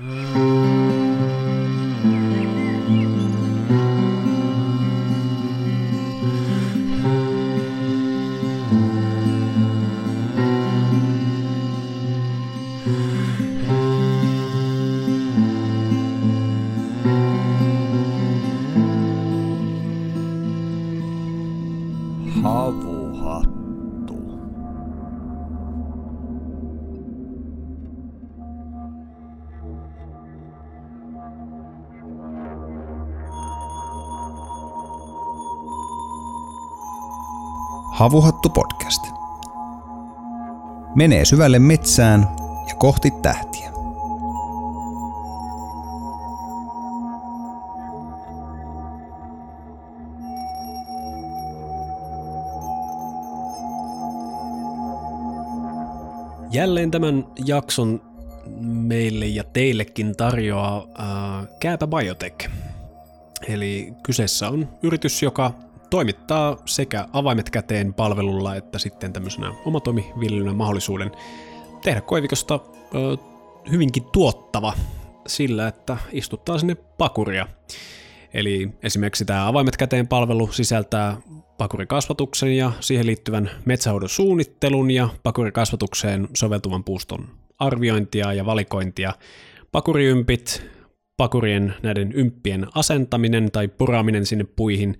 [0.00, 0.49] Havuhattu.
[38.00, 39.06] Havuhattu podcast.
[40.94, 42.28] Menee syvälle metsään
[42.68, 43.70] ja kohti tähtiä.
[56.50, 58.02] Jälleen tämän jakson
[58.60, 62.50] meille ja teillekin tarjoaa äh, Kääpä Biotech.
[63.48, 65.54] Eli kyseessä on yritys, joka
[65.90, 71.10] toimittaa sekä avaimet käteen palvelulla että sitten tämmöisenä omatoimiviljelynä mahdollisuuden
[71.82, 73.26] tehdä koivikosta äh,
[73.70, 74.72] hyvinkin tuottava
[75.26, 77.46] sillä, että istuttaa sinne pakuria.
[78.34, 81.16] Eli esimerkiksi tämä avaimet käteen palvelu sisältää
[81.58, 89.12] pakurikasvatuksen ja siihen liittyvän metsähoidon suunnittelun ja pakurikasvatukseen soveltuvan puuston arviointia ja valikointia,
[89.72, 90.62] pakuriympit,
[91.16, 94.98] pakurien näiden ymppien asentaminen tai puraaminen sinne puihin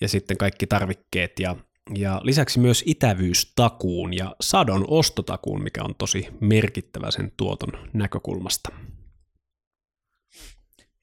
[0.00, 1.56] ja sitten kaikki tarvikkeet ja,
[1.94, 8.68] ja lisäksi myös itävyystakuun ja sadon ostotakuun, mikä on tosi merkittävä sen tuoton näkökulmasta.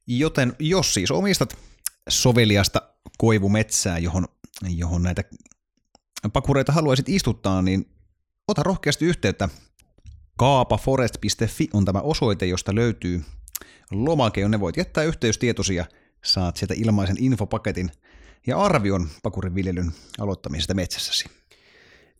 [0.08, 1.58] Joten jos siis omistat
[2.09, 2.81] soveliasta
[3.17, 4.25] koivumetsää, johon,
[4.69, 5.23] johon näitä
[6.33, 7.85] pakureita haluaisit istuttaa, niin
[8.47, 9.50] ota rohkeasti yhteyttä.
[10.38, 13.22] Kaapaforest.fi on tämä osoite, josta löytyy
[13.91, 15.85] lomake, jonne voit jättää yhteystietosi ja
[16.23, 17.91] saat sieltä ilmaisen infopaketin
[18.48, 21.26] ja arvion pakurin viljelyn aloittamisesta metsässäsi.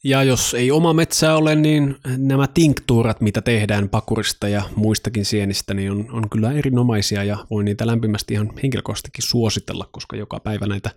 [0.04, 5.74] Ja jos ei oma metsää ole, niin nämä tinktuurat, mitä tehdään pakurista ja muistakin sienistä,
[5.74, 10.66] niin on, on kyllä erinomaisia ja voin niitä lämpimästi ihan henkilökohtaisesti suositella, koska joka päivä
[10.66, 10.90] näitä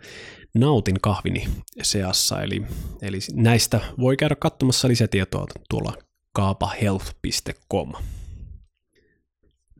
[0.54, 1.48] nautin kahvini
[1.82, 2.42] seassa.
[2.42, 2.62] Eli,
[3.02, 5.92] eli näistä voi käydä katsomassa lisätietoa tuolla
[6.32, 7.92] kaapahealth.com.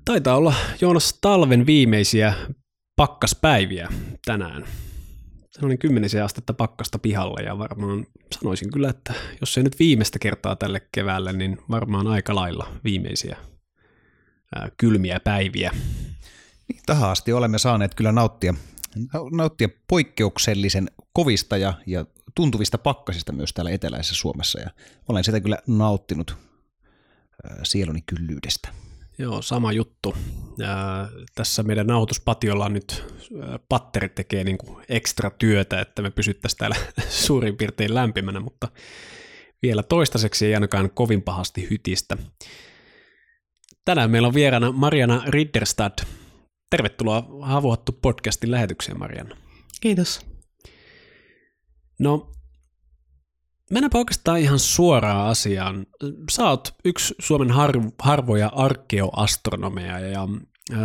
[0.05, 2.34] Taitaa olla Joonas talven viimeisiä
[2.97, 3.89] pakkaspäiviä
[4.25, 4.65] tänään
[5.56, 8.06] sellainen kymmenisen astetta pakkasta pihalle ja varmaan
[8.41, 13.37] sanoisin kyllä, että jos ei nyt viimeistä kertaa tälle keväälle, niin varmaan aika lailla viimeisiä
[14.55, 15.71] ää, kylmiä päiviä.
[16.69, 18.55] Niin, tähän asti olemme saaneet kyllä nauttia,
[19.33, 24.71] nauttia poikkeuksellisen kovista ja, ja tuntuvista pakkasista myös täällä eteläisessä Suomessa ja
[25.09, 26.37] olen sitä kyllä nauttinut
[27.45, 28.69] ää, sieluni kyllyydestä.
[29.19, 30.16] Joo, sama juttu.
[30.59, 33.04] Ja tässä meidän nauhoituspatiolla on nyt
[33.69, 36.77] patteri tekee niin kuin ekstra työtä, että me pysyttäisiin täällä
[37.09, 38.69] suurin piirtein lämpimänä, mutta
[39.62, 42.16] vielä toistaiseksi ei ainakaan kovin pahasti hytistä.
[43.84, 45.98] Tänään meillä on vieraana Mariana Ridderstad.
[46.71, 49.37] Tervetuloa Havuhattu podcastin lähetykseen, Mariana.
[49.81, 50.27] Kiitos.
[51.98, 52.33] No,
[53.71, 55.87] Mennäänpä oikeastaan ihan suoraan asiaan.
[56.31, 60.28] Sä oot yksi Suomen har- harvoja arkeoastronomeja ja
[60.72, 60.78] äh,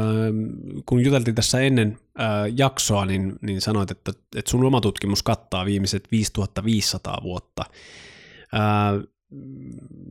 [0.86, 2.26] kun juteltiin tässä ennen äh,
[2.58, 7.66] jaksoa, niin, niin sanoit, että, että sun oma tutkimus kattaa viimeiset 5500 vuotta.
[8.54, 9.08] Äh,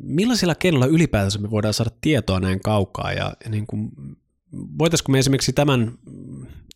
[0.02, 3.91] millaisilla keinoilla ylipäätänsä me voidaan saada tietoa näin kaukaa ja, ja niin kuin,
[4.52, 5.92] voitaisiko me esimerkiksi tämän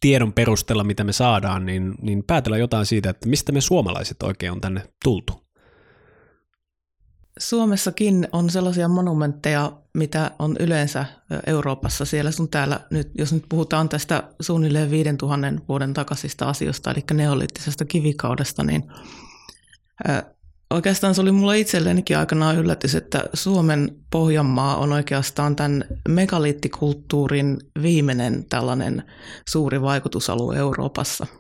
[0.01, 4.53] tiedon perusteella, mitä me saadaan, niin, niin päätellä jotain siitä, että mistä me suomalaiset oikein
[4.53, 5.44] on tänne tultu?
[7.39, 11.05] Suomessakin on sellaisia monumentteja, mitä on yleensä
[11.47, 17.05] Euroopassa siellä sun täällä, nyt, jos nyt puhutaan tästä suunnilleen 5000 vuoden takaisista asioista, eli
[17.13, 18.85] neolittisesta kivikaudesta, niin
[20.71, 28.45] oikeastaan se oli mulla itsellenikin aikanaan yllätys, että Suomen Pohjanmaa on oikeastaan tämän megaliittikulttuurin viimeinen
[28.49, 29.03] tällainen
[29.49, 31.27] suuri vaikutusalue Euroopassa–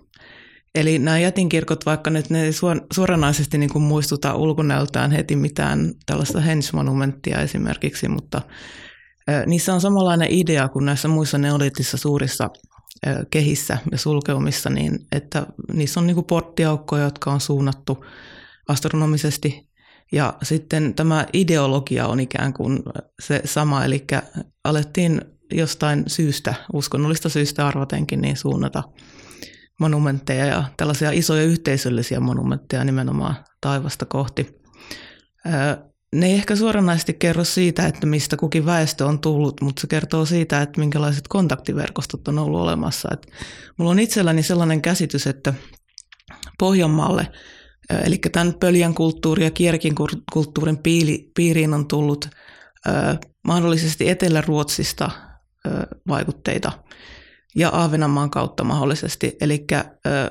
[0.74, 2.52] Eli nämä jätinkirkot, vaikka nyt ne ei
[2.92, 8.42] suoranaisesti niin kuin muistuta ulkonäöltään heti mitään tällaista hensmonumenttia esimerkiksi, mutta
[9.46, 12.50] niissä on samanlainen idea kuin näissä muissa neoliittisissa suurissa
[13.30, 18.04] kehissä ja sulkeumissa, niin että niissä on niin kuin porttiaukkoja, jotka on suunnattu
[18.68, 19.68] astronomisesti.
[20.12, 22.82] Ja sitten tämä ideologia on ikään kuin
[23.22, 24.04] se sama, eli
[24.64, 25.20] alettiin
[25.52, 28.82] jostain syystä, uskonnollista syystä arvatenkin, niin suunnata
[29.80, 34.60] monumentteja ja tällaisia isoja yhteisöllisiä monumentteja nimenomaan taivasta kohti.
[36.14, 40.26] ne ei ehkä suoranaisesti kerro siitä, että mistä kukin väestö on tullut, mutta se kertoo
[40.26, 43.08] siitä, että minkälaiset kontaktiverkostot on ollut olemassa.
[43.12, 43.26] Et
[43.76, 45.54] mulla on itselläni sellainen käsitys, että
[46.58, 47.32] Pohjanmaalle,
[48.04, 49.94] eli tämän pöljän kulttuuri ja kierkin
[50.32, 50.78] kulttuurin
[51.34, 52.28] piiriin on tullut
[53.46, 55.10] mahdollisesti Etelä-Ruotsista
[56.08, 56.72] vaikutteita
[57.54, 59.36] ja Aavenanmaan kautta mahdollisesti.
[59.40, 59.66] Eli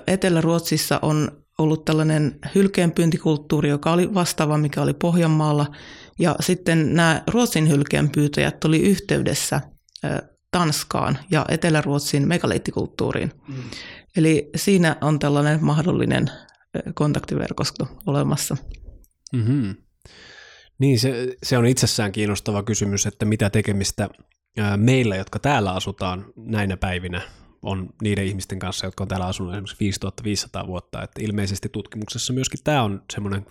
[0.07, 5.71] Etelä-Ruotsissa on ollut tällainen hylkeenpyyntikulttuuri, joka oli vastaava, mikä oli Pohjanmaalla.
[6.19, 9.61] Ja sitten nämä Ruotsin hylkeenpyytäjät oli yhteydessä
[10.51, 13.31] Tanskaan ja Etelä-Ruotsin megaliittikulttuuriin.
[13.47, 13.55] Mm.
[14.17, 16.31] Eli siinä on tällainen mahdollinen
[16.93, 18.57] kontaktiverkosto olemassa.
[19.33, 19.75] Mm-hmm.
[20.79, 24.09] Niin, se, se on itsessään kiinnostava kysymys, että mitä tekemistä
[24.77, 27.21] meillä, jotka täällä asutaan näinä päivinä,
[27.61, 31.03] on niiden ihmisten kanssa, jotka on täällä asunut esimerkiksi 5500 vuotta.
[31.03, 33.45] Että ilmeisesti tutkimuksessa myöskin tämä on semmoinen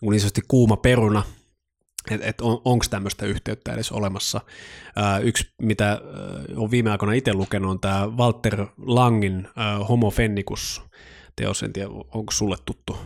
[0.00, 1.22] niin kuuma peruna,
[2.10, 4.40] että et on, onko tämmöistä yhteyttä edes olemassa.
[4.96, 6.00] Ää, yksi, mitä
[6.56, 10.82] on viime aikoina itse lukenut, on tämä Walter Langin ää, Homo Fennicus
[11.38, 12.98] teos, en tiedä, onko sulle tuttu?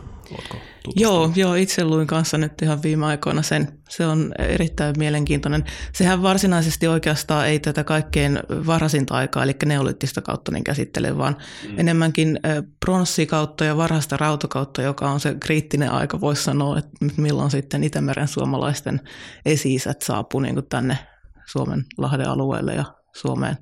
[0.95, 3.79] joo, joo, itse luin kanssa nyt ihan viime aikoina sen.
[3.89, 5.63] Se on erittäin mielenkiintoinen.
[5.93, 11.37] Sehän varsinaisesti oikeastaan ei tätä kaikkein varhaisinta aikaa, eli neolittista kautta niin käsittele, vaan
[11.69, 11.79] mm.
[11.79, 12.39] enemmänkin
[12.79, 18.27] pronssikautta ja varhaista rautakautta, joka on se kriittinen aika, voisi sanoa, että milloin sitten Itämeren
[18.27, 19.01] suomalaisten
[19.45, 20.97] esi-isät saapuu niin tänne
[21.45, 22.85] Suomen lahden alueelle ja
[23.15, 23.57] Suomeen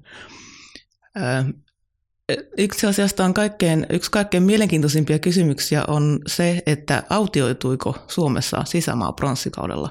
[2.57, 9.89] itse asiassa on kaikkein, yksi kaikkein mielenkiintoisimpia kysymyksiä on se, että autioituiko Suomessa sisämaa pronssikaudella,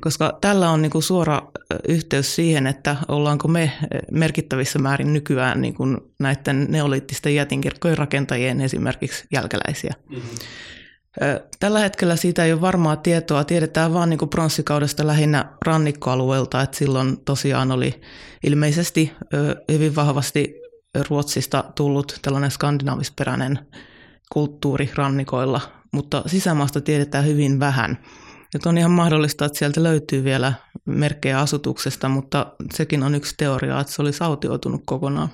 [0.00, 1.42] koska tällä on niin kuin suora
[1.88, 3.72] yhteys siihen, että ollaanko me
[4.10, 9.94] merkittävissä määrin nykyään niin kuin näiden neoliittisten jätinkirkkojen rakentajien esimerkiksi jälkeläisiä.
[10.10, 10.38] Mm-hmm.
[11.60, 13.44] Tällä hetkellä siitä ei ole varmaa tietoa.
[13.44, 18.00] Tiedetään vain niin pronssikaudesta lähinnä rannikkoalueelta, että silloin tosiaan oli
[18.46, 19.12] ilmeisesti
[19.72, 20.61] hyvin vahvasti
[21.08, 23.58] Ruotsista tullut tällainen skandinaavisperäinen
[24.32, 25.60] kulttuuri rannikoilla,
[25.92, 27.98] mutta sisämaasta tiedetään hyvin vähän.
[28.54, 30.52] Nyt on ihan mahdollista, että sieltä löytyy vielä
[30.84, 35.28] merkkejä asutuksesta, mutta sekin on yksi teoria, että se olisi autioitunut kokonaan.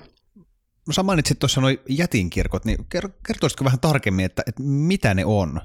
[0.91, 2.85] Sä mainitsit tuossa nuo jätinkirkot, niin
[3.27, 5.61] kertoisitko vähän tarkemmin, että, että mitä ne on?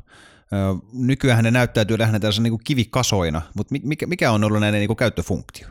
[0.93, 5.69] Nykyään ne näyttäytyy lähinnä tällaisena niin kivikasoina, mutta mikä, mikä on ollut näiden niin käyttöfunktio?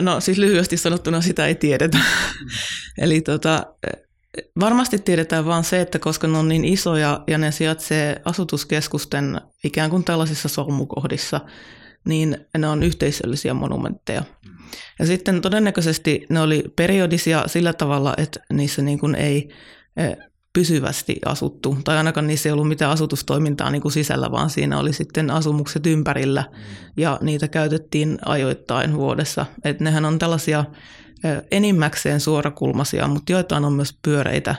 [0.00, 1.98] No siis lyhyesti sanottuna sitä ei tiedetä.
[2.98, 3.66] Eli tota,
[4.60, 9.90] varmasti tiedetään vain se, että koska ne on niin isoja ja ne sijaitsee asutuskeskusten ikään
[9.90, 11.40] kuin tällaisissa solmukohdissa,
[12.04, 14.22] niin ne on yhteisöllisiä monumentteja.
[14.98, 19.48] Ja sitten todennäköisesti ne oli periodisia sillä tavalla, että niissä niin kuin ei
[20.54, 24.92] pysyvästi asuttu, tai ainakaan niissä ei ollut mitään asutustoimintaa niin kuin sisällä, vaan siinä oli
[24.92, 26.44] sitten asumukset ympärillä,
[26.96, 29.46] ja niitä käytettiin ajoittain vuodessa.
[29.64, 30.64] Et nehän on tällaisia
[31.50, 34.54] enimmäkseen suorakulmaisia, mutta joitain on myös pyöreitä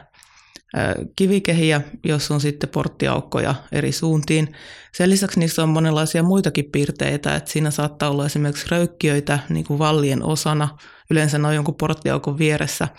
[1.16, 4.54] kivikehiä, joissa on sitten porttiaukkoja eri suuntiin.
[4.94, 9.80] Sen lisäksi niissä on monenlaisia muitakin piirteitä, että siinä saattaa olla esimerkiksi röykkiöitä niin kuin
[9.80, 10.78] vallien osana,
[11.10, 12.88] yleensä ne on jonkun porttiaukon vieressä–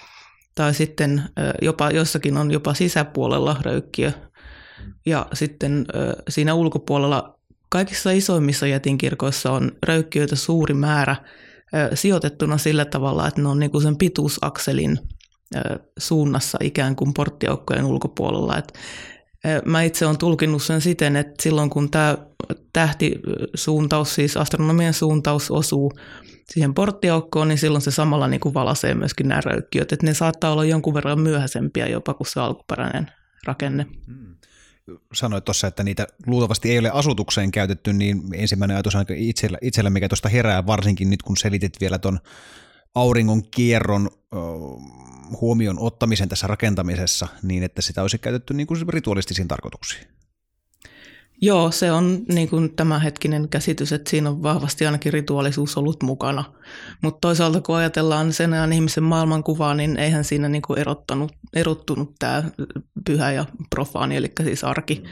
[0.56, 1.22] tai sitten
[1.62, 4.12] jopa jossakin on jopa sisäpuolella röykkiö.
[5.06, 5.86] Ja sitten
[6.28, 7.38] siinä ulkopuolella
[7.68, 11.16] kaikissa isoimmissa jätinkirkoissa on röykkiöitä suuri määrä
[11.94, 14.98] sijoitettuna sillä tavalla, että ne on niin sen pituusakselin
[15.98, 18.58] suunnassa ikään kuin porttiaukkojen ulkopuolella.
[18.58, 18.72] Et
[19.64, 22.18] mä itse olen tulkinnut sen siten, että silloin kun tämä
[22.72, 25.92] tähtisuuntaus, siis astronomian suuntaus osuu
[26.52, 29.92] siihen porttiaukkoon, niin silloin se samalla niin kuin valasee myöskin nämä röykkiöt.
[29.92, 33.10] Että ne saattaa olla jonkun verran myöhäisempiä jopa kuin se alkuperäinen
[33.46, 33.86] rakenne.
[34.06, 34.36] Hmm.
[35.12, 39.90] Sanoit tuossa, että niitä luultavasti ei ole asutukseen käytetty, niin ensimmäinen ajatus on itsellä, itsellä
[39.90, 42.18] mikä tuosta herää, varsinkin nyt kun selitit vielä tuon
[42.94, 44.10] auringon kierron
[45.40, 50.06] huomion ottamisen tässä rakentamisessa, niin että sitä olisi käytetty niin kuin ritualistisiin tarkoituksiin.
[51.40, 56.44] Joo, se on niin kuin tämänhetkinen käsitys, että siinä on vahvasti ainakin rituaalisuus ollut mukana.
[57.02, 62.14] Mutta toisaalta kun ajatellaan sen ajan ihmisen maailmankuvaa, niin eihän siinä niin kuin erottanut, erottunut
[62.18, 62.42] tämä
[63.06, 65.02] pyhä ja profaani, eli siis arki,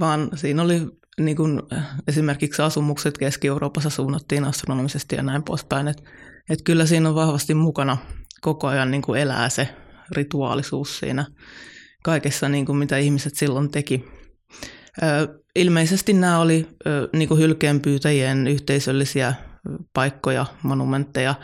[0.00, 0.86] vaan siinä oli
[1.20, 1.62] niin kuin
[2.08, 5.88] esimerkiksi asumukset Keski-Euroopassa suunnattiin astronomisesti ja näin poispäin.
[5.88, 6.02] Että
[6.50, 7.96] et kyllä siinä on vahvasti mukana
[8.40, 9.68] koko ajan niin kuin elää se
[10.10, 11.26] rituaalisuus siinä
[12.02, 14.04] kaikessa, niin kuin mitä ihmiset silloin teki.
[15.56, 16.66] Ilmeisesti nämä oli
[17.12, 19.34] niin kuin hylkeenpyytäjien yhteisöllisiä
[19.92, 21.34] paikkoja, monumentteja.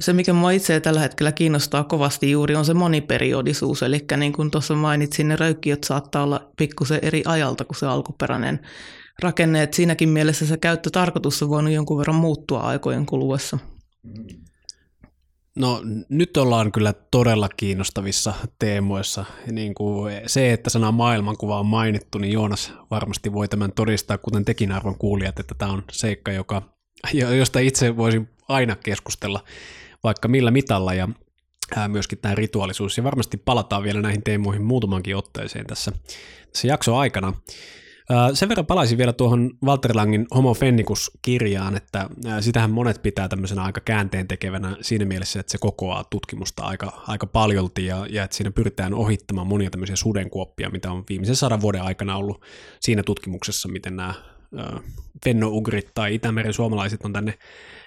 [0.00, 3.82] Se, mikä minua itse tällä hetkellä kiinnostaa kovasti juuri, on se moniperiodisuus.
[3.82, 8.60] Eli niin kuin tuossa mainitsin, ne röykkiöt saattaa olla pikkusen eri ajalta kuin se alkuperäinen
[9.22, 13.58] rakenne, että siinäkin mielessä se käyttötarkoitus on voinut jonkun verran muuttua aikojen kuluessa.
[15.54, 19.24] No nyt ollaan kyllä todella kiinnostavissa teemoissa.
[19.50, 24.44] Niin kuin se, että sana maailmankuva on mainittu, niin Joonas varmasti voi tämän todistaa, kuten
[24.44, 26.62] tekin arvon kuulijat, että tämä on seikka, joka,
[27.38, 29.44] josta itse voisin aina keskustella
[30.04, 31.08] vaikka millä mitalla ja
[31.88, 32.96] myöskin tämä rituaalisuus.
[32.96, 35.92] Ja varmasti palataan vielä näihin teemoihin muutamankin otteeseen tässä,
[36.52, 37.32] tässä jakson aikana.
[38.34, 42.08] Sen verran palaisin vielä tuohon Walter Langin Homo Fennicus-kirjaan, että
[42.40, 47.26] sitähän monet pitää tämmöisenä aika käänteen tekevänä siinä mielessä, että se kokoaa tutkimusta aika, aika
[47.26, 51.82] paljolti ja, ja että siinä pyritään ohittamaan monia tämmöisiä sudenkuoppia, mitä on viimeisen sadan vuoden
[51.82, 52.42] aikana ollut
[52.80, 54.14] siinä tutkimuksessa, miten nämä
[55.24, 57.38] fenno-ugrit tai Itämeren suomalaiset on tänne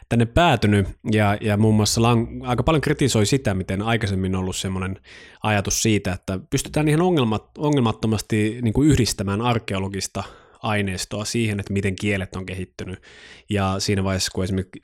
[0.10, 4.56] tänne päätynyt, ja, ja muun muassa Lang aika paljon kritisoi sitä, miten aikaisemmin on ollut
[4.56, 5.00] semmoinen
[5.44, 10.24] ajatus siitä, että pystytään ihan ongelmat, ongelmattomasti niin kuin yhdistämään arkeologista
[10.62, 13.02] aineistoa siihen, että miten kielet on kehittynyt.
[13.50, 14.82] Ja siinä vaiheessa, kun esimerkiksi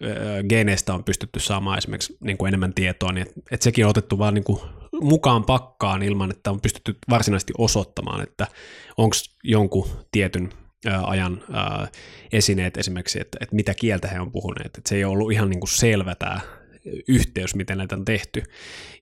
[0.50, 4.18] geneistä on pystytty saamaan esimerkiksi niin kuin enemmän tietoa, niin että, että sekin on otettu
[4.20, 4.60] vaan niin kuin
[5.02, 8.48] mukaan pakkaan ilman, että on pystytty varsinaisesti osoittamaan, että
[8.98, 10.50] onko jonkun tietyn
[11.04, 11.44] ajan
[12.32, 14.78] esineet esimerkiksi, että, että mitä kieltä he on puhuneet.
[14.78, 16.40] Että se ei ollut ihan niin kuin selvä tämä
[17.08, 18.44] yhteys, miten näitä on tehty.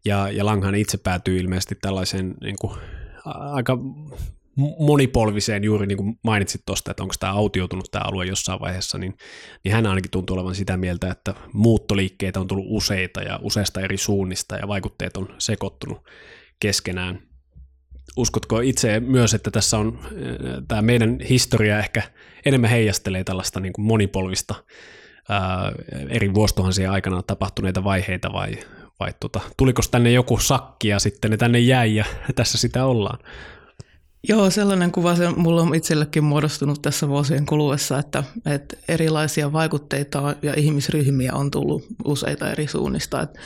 [0.05, 2.74] Ja, ja Langhan itse päätyy ilmeisesti tällaiseen niin kuin,
[3.25, 3.77] aika
[4.79, 9.17] monipolviseen, juuri niin kuin mainitsit tuosta, että onko tämä autioitunut tämä alue jossain vaiheessa, niin,
[9.63, 13.98] niin hän ainakin tuntuu olevan sitä mieltä, että muuttoliikkeitä on tullut useita ja useista eri
[13.98, 16.09] suunnista ja vaikutteet on sekoittunut
[16.59, 17.28] keskenään
[18.18, 20.00] uskotko itse myös, että tässä on
[20.68, 22.04] tämä meidän historia ehkä
[22.46, 24.56] enemmän heijastelee tällaista niin kuin monipolvista
[25.30, 25.72] ää,
[26.10, 28.58] eri vuosituhansien aikana tapahtuneita vaiheita vai,
[29.00, 33.20] vai tota, tuliko tänne joku sakki ja sitten ne tänne jäi ja tässä sitä ollaan?
[34.28, 40.36] Joo, sellainen kuva se mulla on itsellekin muodostunut tässä vuosien kuluessa, että, että erilaisia vaikutteita
[40.42, 43.22] ja ihmisryhmiä on tullut useita eri suunnista.
[43.22, 43.39] Että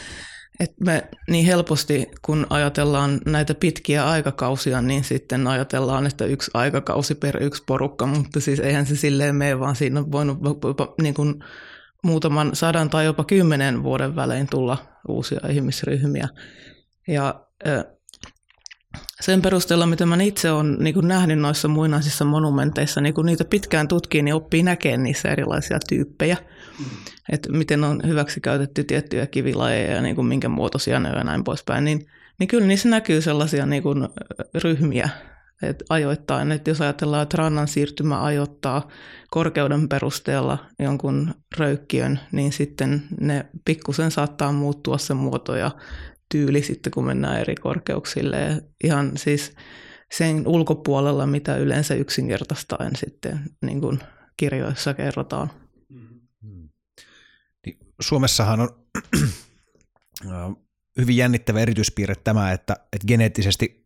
[0.60, 7.16] et me niin helposti, kun ajatellaan näitä pitkiä aikakausia, niin sitten ajatellaan, että yksi aikakausi
[7.16, 10.38] per yksi porukka, mutta siis eihän se silleen mene, vaan siinä on voinut
[11.02, 11.44] niin kuin
[12.04, 16.28] muutaman sadan tai jopa kymmenen vuoden välein tulla uusia ihmisryhmiä.
[17.08, 17.46] Ja
[19.22, 23.88] sen perusteella, mitä mä itse olen niin nähnyt noissa muinaisissa monumenteissa, niin kun niitä pitkään
[23.88, 26.38] tutkii, niin oppii näkemään niissä erilaisia tyyppejä.
[26.80, 26.86] Mm.
[27.32, 31.24] Että miten on hyväksi käytetty tiettyjä kivilajeja ja niin kuin minkä muotoisia ne on ja
[31.24, 31.84] näin poispäin.
[31.84, 32.06] Niin,
[32.40, 34.08] niin kyllä niissä näkyy sellaisia niin kuin
[34.64, 35.10] ryhmiä,
[35.62, 38.88] että ajoittain, että jos ajatellaan, että rannan siirtymä ajoittaa
[39.32, 45.72] korkeuden perusteella jonkun röykkiön, niin sitten ne pikkusen saattaa muuttua se muoto ja
[46.32, 48.40] tyyli sitten, kun mennään eri korkeuksille.
[48.40, 49.54] Ja ihan siis
[50.12, 54.00] sen ulkopuolella, mitä yleensä yksinkertaistaen sitten niin kuin
[54.38, 55.52] kirjoissa kerrotaan.
[58.04, 58.70] Suomessahan on
[60.98, 63.84] hyvin jännittävä erityispiirre tämä, että, että geneettisesti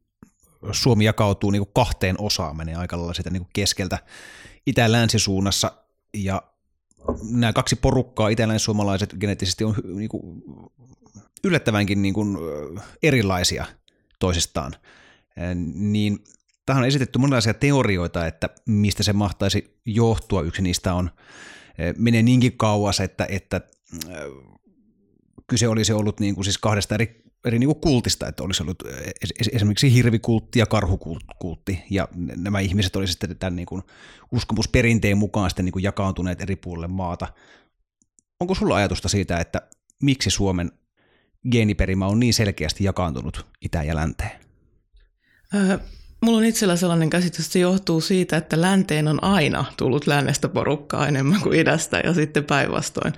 [0.72, 4.00] Suomi jakautuu niin kuin kahteen osaan, menee aika lailla sitä niin kuin keskeltä
[4.66, 5.72] itä-länsisuunnassa,
[6.14, 6.42] ja
[7.32, 10.44] nämä kaksi porukkaa, itä-länsi-suomalaiset geneettisesti on niin kuin
[11.44, 12.38] yllättävänkin niin kuin
[13.04, 13.66] erilaisia
[14.20, 14.76] toisistaan,
[15.74, 16.24] niin
[16.66, 20.42] tähän on esitetty monenlaisia teorioita, että mistä se mahtaisi johtua.
[20.42, 21.12] Yksi niistä on,
[21.98, 23.62] menee niinkin kauas, että, että
[25.48, 28.84] kyse olisi ollut niin kuin siis kahdesta eri, eri niin kuin kultista, että olisi ollut
[29.54, 33.82] esimerkiksi hirvikultti ja karhukultti, ja nämä ihmiset olisivat sitten tämän niin kuin
[34.32, 37.28] uskomusperinteen mukaan sitten niin kuin jakaantuneet eri puolille maata.
[38.40, 39.62] Onko sulla ajatusta siitä, että
[40.04, 40.72] miksi Suomen
[41.52, 44.40] geeniperimä on niin selkeästi jakaantunut itä- ja länteen?
[45.56, 45.80] Äh,
[46.22, 50.50] mulla on itsellä sellainen käsitys, että se johtuu siitä, että länteen on aina tullut lännestä
[50.50, 53.14] porukkaa enemmän kuin idästä ja sitten päinvastoin.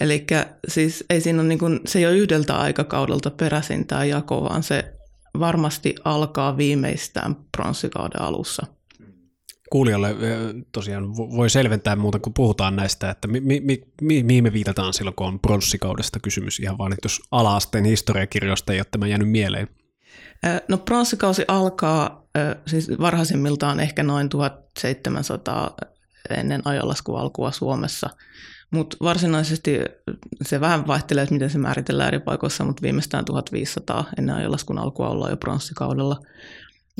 [0.00, 0.26] Eli
[0.68, 4.62] siis ei siinä ole niin kuin, se ei ole yhdeltä aikakaudelta peräisin tämä jako, vaan
[4.62, 4.94] se
[5.38, 8.66] varmasti alkaa viimeistään pronssikauden alussa.
[9.70, 10.16] Kuulijalle
[10.72, 13.60] tosiaan voi selventää muuta, kun puhutaan näistä, että mi, mi,
[14.00, 18.72] mi, mihin me viitataan silloin, kun on pronssikaudesta kysymys, ihan vaan, että jos ala-asteen historiakirjoista
[18.72, 19.68] ei ole tämä jäänyt mieleen.
[20.68, 22.28] No pronssikausi alkaa
[22.66, 25.74] siis varhaisimmiltaan ehkä noin 1700
[26.30, 28.10] ennen ajanlaskun alkua Suomessa,
[28.70, 29.78] mutta varsinaisesti
[30.42, 35.08] se vähän vaihtelee, että miten se määritellään eri paikoissa, mutta viimeistään 1500 ennen ajanlaskun alkua
[35.08, 36.20] ollaan jo pronssikaudella.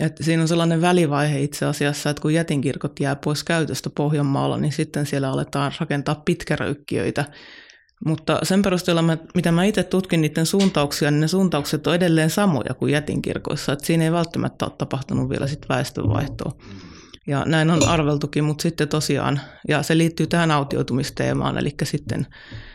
[0.00, 4.72] Et siinä on sellainen välivaihe itse asiassa, että kun jätinkirkot jää pois käytöstä Pohjanmaalla, niin
[4.72, 7.24] sitten siellä aletaan rakentaa pitkäröykkiöitä.
[8.06, 9.04] Mutta sen perusteella,
[9.34, 13.72] mitä mä itse tutkin niiden suuntauksia, niin ne suuntaukset on edelleen samoja kuin jätinkirkoissa.
[13.72, 16.52] Et siinä ei välttämättä ole tapahtunut vielä sit väestönvaihtoa.
[17.26, 22.26] Ja näin on arveltukin, mutta sitten tosiaan, ja se liittyy tähän autioitumisteemaan, eli sitten,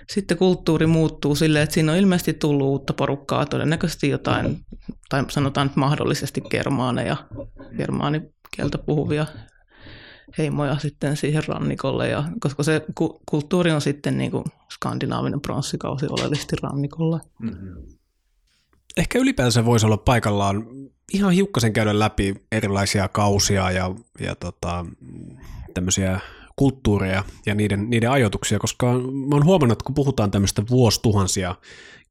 [0.10, 4.60] sitten kulttuuri muuttuu silleen, että siinä on ilmeisesti tullut uutta porukkaa, todennäköisesti jotain,
[5.10, 7.18] tai sanotaan nyt mahdollisesti germaaneja,
[7.78, 9.26] germaanikieltä puhuvia
[10.38, 16.06] heimoja sitten siihen rannikolle, ja, koska se ku, kulttuuri on sitten niin kuin skandinaavinen pronssikausi
[16.10, 17.20] oleellisesti rannikolla.
[17.42, 18.00] Mm-hmm.
[19.00, 20.68] Ehkä ylipäänsä voisi olla paikallaan
[21.14, 24.86] ihan hiukkasen käydä läpi erilaisia kausia ja, ja tota,
[25.74, 26.20] tämmöisiä
[26.60, 28.86] kulttuureja ja niiden, niiden ajoituksia, koska
[29.30, 31.56] mä oon huomannut, että kun puhutaan tämmöistä vuosituhansia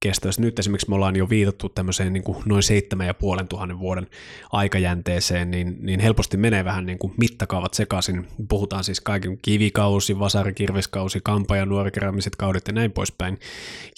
[0.01, 3.79] kestävästä, nyt esimerkiksi me ollaan jo viitattu tämmöiseen niin kuin noin seitsemän ja puolen tuhannen
[3.79, 4.07] vuoden
[4.53, 8.29] aikajänteeseen, niin, niin helposti menee vähän niin kuin mittakaavat sekaisin.
[8.49, 13.39] Puhutaan siis kaiken kivikausi, vasarikirveskausi, kampa- ja nuorikeräämiset kaudet ja näin poispäin.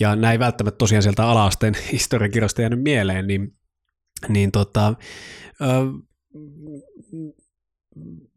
[0.01, 3.53] Ja näin välttämättä tosiaan sieltä alaasteen historiakirjasta jäänyt mieleen, niin
[4.29, 4.95] niin tota,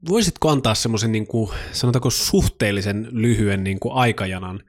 [0.09, 1.27] voisitko antaa semmoisen niin
[1.71, 4.63] sanotaanko suhteellisen lyhyen niin kuin aikajanan,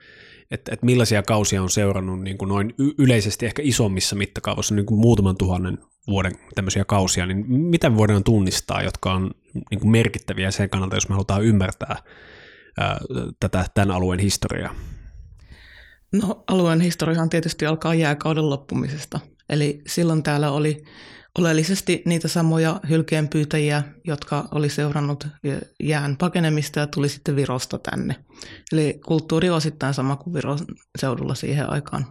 [0.50, 5.00] että, että millaisia kausia on seurannut niin kuin noin yleisesti ehkä isommissa mittakaavassa niin kuin
[5.00, 9.30] muutaman tuhannen vuoden tämmöisiä kausia, niin mitä voidaan tunnistaa, jotka on
[9.70, 11.96] niin kuin merkittäviä sen kannalta, jos me halutaan ymmärtää
[12.80, 13.00] ää,
[13.40, 14.74] tätä, tämän alueen historiaa?
[16.12, 19.20] No alueen historiahan tietysti alkaa jääkauden loppumisesta.
[19.48, 20.84] Eli silloin täällä oli
[21.38, 25.26] oleellisesti niitä samoja hylkeenpyytäjiä, jotka oli seurannut
[25.82, 28.16] jään pakenemista ja tuli sitten Virosta tänne.
[28.72, 30.58] Eli kulttuuri on osittain sama kuin Viron
[30.98, 32.06] seudulla siihen aikaan.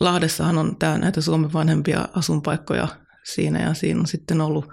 [0.00, 2.88] Lahdessahan on tää, näitä Suomen vanhempia asunpaikkoja
[3.24, 4.68] siinä ja siinä on sitten ollut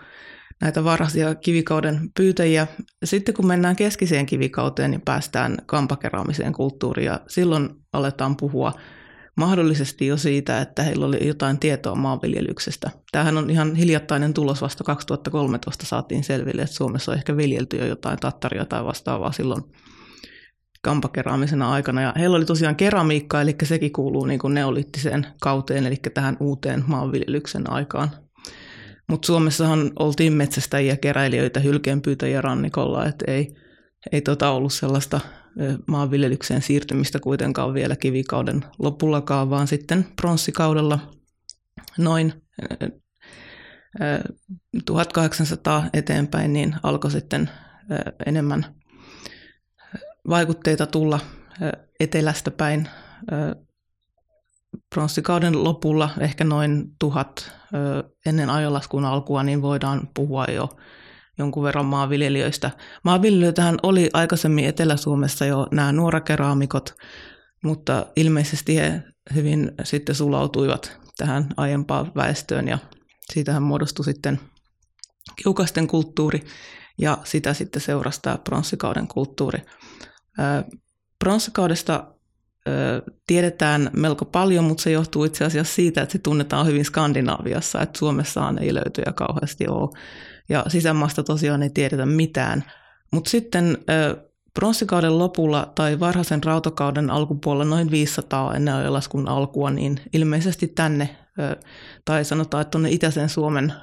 [0.62, 2.67] näitä varhaisia kivikauden pyytäjiä.
[3.03, 8.74] Sitten kun mennään keskiseen kivikauteen, niin päästään kampakeraamiseen kulttuuriin ja silloin aletaan puhua–
[9.38, 12.91] mahdollisesti jo siitä, että heillä oli jotain tietoa maanviljelyksestä.
[13.12, 17.86] Tämähän on ihan hiljattainen tulos, vasta 2013 saatiin selville, että Suomessa on ehkä viljelty jo
[17.86, 19.63] jotain tattaria tai vastaavaa silloin
[20.82, 22.01] kampakeraamisena aikana.
[22.01, 26.84] Ja heillä oli tosiaan keramiikka, eli sekin kuuluu niin kuin neolittiseen kauteen, eli tähän uuteen
[26.88, 28.10] maanviljelyksen aikaan.
[29.10, 33.56] Mutta Suomessahan oltiin metsästäjiä, keräilijöitä, hylkeenpyytäjiä rannikolla, että ei,
[34.12, 35.19] ei tota ollut sellaista
[35.88, 41.00] maanviljelykseen siirtymistä kuitenkaan vielä kivikauden lopullakaan, vaan sitten pronssikaudella
[41.98, 42.34] noin
[44.86, 47.50] 1800 eteenpäin niin alkoi sitten
[48.26, 48.65] enemmän
[50.30, 51.20] vaikutteita tulla
[52.00, 52.89] etelästä päin.
[54.96, 57.52] Pronssikauden lopulla, ehkä noin tuhat
[58.26, 60.70] ennen ajonlaskun alkua, niin voidaan puhua jo
[61.38, 62.71] jonkun verran maanviljelijöistä.
[63.04, 66.95] Maanviljelijöitähän oli aikaisemmin Etelä-Suomessa jo nämä nuorakeraamikot,
[67.63, 69.04] mutta ilmeisesti he
[69.36, 72.78] hyvin sitten sulautuivat tähän aiempaan väestöön ja
[73.34, 74.39] siitähän muodostui sitten
[75.43, 76.45] kiukasten kulttuuri
[76.97, 79.60] ja sitä sitten seurasi tämä pronssikauden kulttuuri.
[81.19, 82.08] Pronssikaudesta
[83.28, 88.00] tiedetään melko paljon, mutta se johtuu itse asiassa siitä, että se tunnetaan hyvin Skandinaaviassa, että
[88.00, 89.89] Suomessaan ei löytyjä kauheasti ole
[90.49, 92.63] ja sisämaasta tosiaan ei tiedetä mitään.
[93.12, 93.77] Mutta sitten
[94.53, 101.17] pronssikauden lopulla tai varhaisen rautakauden alkupuolella noin 500 ennen ajanlaskun alkua, niin ilmeisesti tänne,
[102.05, 103.73] tai sanotaan, että tuonne itäisen Suomen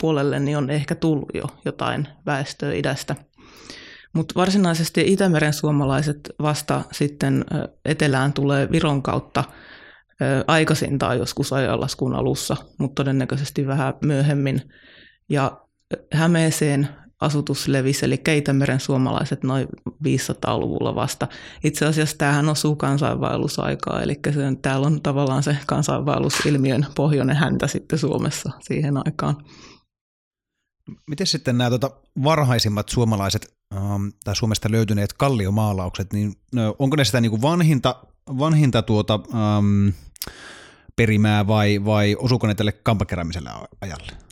[0.00, 3.16] puolelle, niin on ehkä tullut jo jotain väestöä idästä.
[4.12, 7.44] Mutta varsinaisesti Itämeren suomalaiset vasta sitten
[7.84, 9.44] etelään tulee Viron kautta
[10.46, 14.62] aikaisintaan joskus ajanlaskun alussa, mutta todennäköisesti vähän myöhemmin.
[15.28, 15.60] Ja
[16.12, 16.88] Hämeeseen
[17.20, 21.28] asutus levisi, eli Keitämeren suomalaiset noin 500-luvulla vasta.
[21.64, 27.98] Itse asiassa tämähän osuu kansainvaellusaikaa, eli se, täällä on tavallaan se kansainvaellusilmiön pohjoinen häntä sitten
[27.98, 29.36] Suomessa siihen aikaan.
[31.06, 31.90] Miten sitten nämä tuota,
[32.24, 36.34] varhaisimmat suomalaiset ähm, tai Suomesta löytyneet kalliomaalaukset, niin
[36.78, 37.96] onko ne sitä niin kuin vanhinta,
[38.38, 39.88] vanhinta tuota, ähm,
[40.96, 44.25] perimää vai, vai osuuko ne tälle kampakeräämiselle ajalle?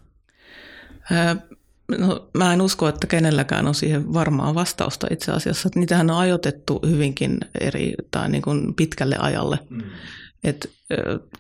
[1.99, 5.69] No, mä en usko, että kenelläkään on siihen varmaa vastausta itse asiassa.
[5.69, 9.59] Että niitähän on ajoitettu hyvinkin eri tai niin kuin pitkälle ajalle.
[9.71, 9.83] Mm.
[10.45, 10.71] Et,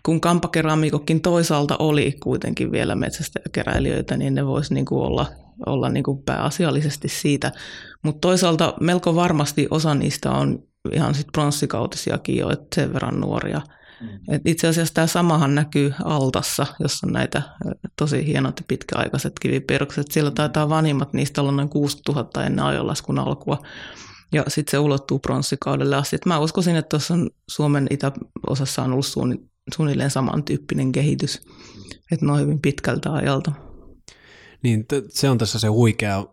[0.03, 5.27] kun kampakeramiikokin toisaalta oli kuitenkin vielä metsästäjäkeräilijöitä, niin ne voisi niin kuin olla,
[5.67, 7.53] olla niin kuin pääasiallisesti siitä.
[8.03, 13.61] Mutta toisaalta melko varmasti osa niistä on ihan sit pronssikautisiakin jo, että sen verran nuoria–
[14.05, 14.35] Mm.
[14.35, 17.43] Et itse asiassa tämä samahan näkyy Altassa, jossa on näitä
[17.97, 20.11] tosi hienot ja pitkäaikaiset kiviperukset.
[20.11, 23.63] Siellä taitaa vanhimmat niistä olla noin 6000 ennen ajonlaskun alkua.
[24.33, 26.17] Ja sitten se ulottuu pronssikaudelle asti.
[26.17, 27.15] Et mä uskoisin, että tuossa
[27.51, 29.07] Suomen itäosassa on ollut
[29.75, 31.43] suunnilleen samantyyppinen kehitys.
[32.13, 33.53] Että ne on hyvin pitkältä ajalta.
[34.63, 36.25] Niin se on tässä se huikea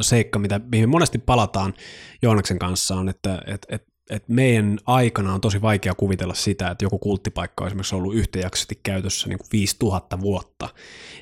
[0.00, 1.74] seikka, mitä, mihin monesti palataan
[2.22, 6.84] Joonaksen kanssa, on, että et, et et meidän aikana on tosi vaikea kuvitella sitä, että
[6.84, 10.68] joku kulttipaikka on esimerkiksi ollut yhtäjaksoisesti käytössä niin kuin 5000 vuotta.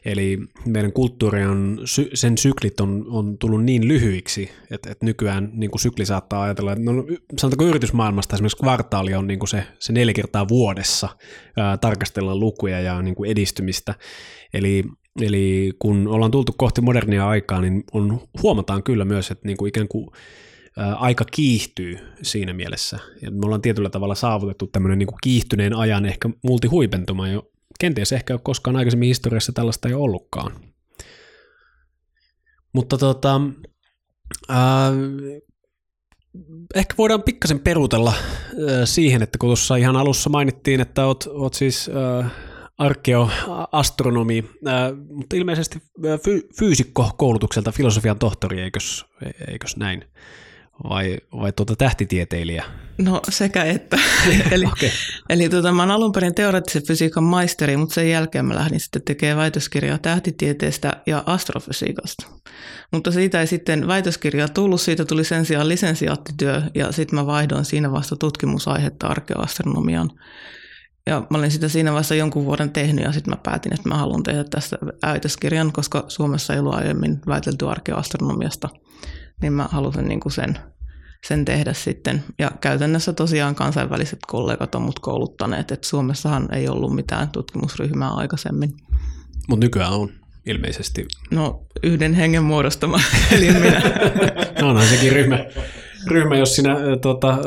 [0.04, 1.80] Eli meidän kulttuuri on,
[2.14, 6.72] sen syklit on, on tullut niin lyhyiksi, että, että nykyään niin kuin sykli saattaa ajatella,
[6.72, 7.04] että no,
[7.38, 11.08] sanotaanko yritysmaailmasta esimerkiksi kvartaali on niin kuin se, se neljä kertaa vuodessa
[11.56, 13.94] ää, tarkastellaan lukuja ja niin kuin edistymistä.
[14.54, 14.84] Eli
[15.20, 19.68] Eli kun ollaan tultu kohti modernia aikaa, niin on, huomataan kyllä myös, että niin kuin
[19.68, 20.10] ikään kuin
[20.96, 22.98] aika kiihtyy siinä mielessä.
[23.22, 28.34] Ja me ollaan tietyllä tavalla saavutettu tämmöinen niin kiihtyneen ajan ehkä multihuipentuma, jo kenties ehkä
[28.34, 30.52] ole koskaan aikaisemmin historiassa tällaista ei ollutkaan.
[32.72, 33.40] Mutta tota,
[34.48, 34.92] ää,
[36.74, 38.14] ehkä voidaan pikkasen perutella
[38.68, 42.30] ää, siihen, että kun tuossa ihan alussa mainittiin, että oot, oot siis ää,
[42.78, 45.78] arkeoastronomi, ää, mutta ilmeisesti
[46.24, 49.06] fy, fyysikko koulutukselta filosofian tohtori, eikös,
[49.48, 50.04] eikös näin?
[50.84, 52.64] Vai, vai tuota tähtitieteilijä?
[52.98, 53.98] No sekä että.
[54.50, 54.90] eli okay.
[55.28, 59.02] eli tuota, mä olen alun perin teoreettisen fysiikan maisteri, mutta sen jälkeen mä lähdin sitten
[59.02, 62.26] tekemään väitöskirjaa tähtitieteestä ja astrofysiikasta.
[62.92, 67.64] Mutta siitä ei sitten väitöskirjaa tullut, siitä tuli sen sijaan lisensiaattityö ja sitten mä vaihdoin
[67.64, 70.10] siinä vasta tutkimusaihetta arkeoastronomiaan.
[71.06, 73.96] Ja mä olin sitä siinä vaiheessa jonkun vuoden tehnyt ja sitten mä päätin, että mä
[73.96, 78.68] haluan tehdä tästä väitöskirjan, koska Suomessa ei ollut aiemmin väitelty arkeoastronomiasta–
[79.42, 80.58] niin mä halusin niin kuin sen,
[81.26, 82.24] sen tehdä sitten.
[82.38, 88.76] Ja käytännössä tosiaan kansainväliset kollegat on mut kouluttaneet, että Suomessahan ei ollut mitään tutkimusryhmää aikaisemmin.
[89.48, 90.10] Mutta nykyään on
[90.46, 91.06] ilmeisesti.
[91.30, 93.00] No yhden hengen muodostama,
[93.36, 93.82] eli minä.
[94.60, 95.38] no onhan sekin ryhmä,
[96.06, 97.38] ryhmä, jos sinä tuota,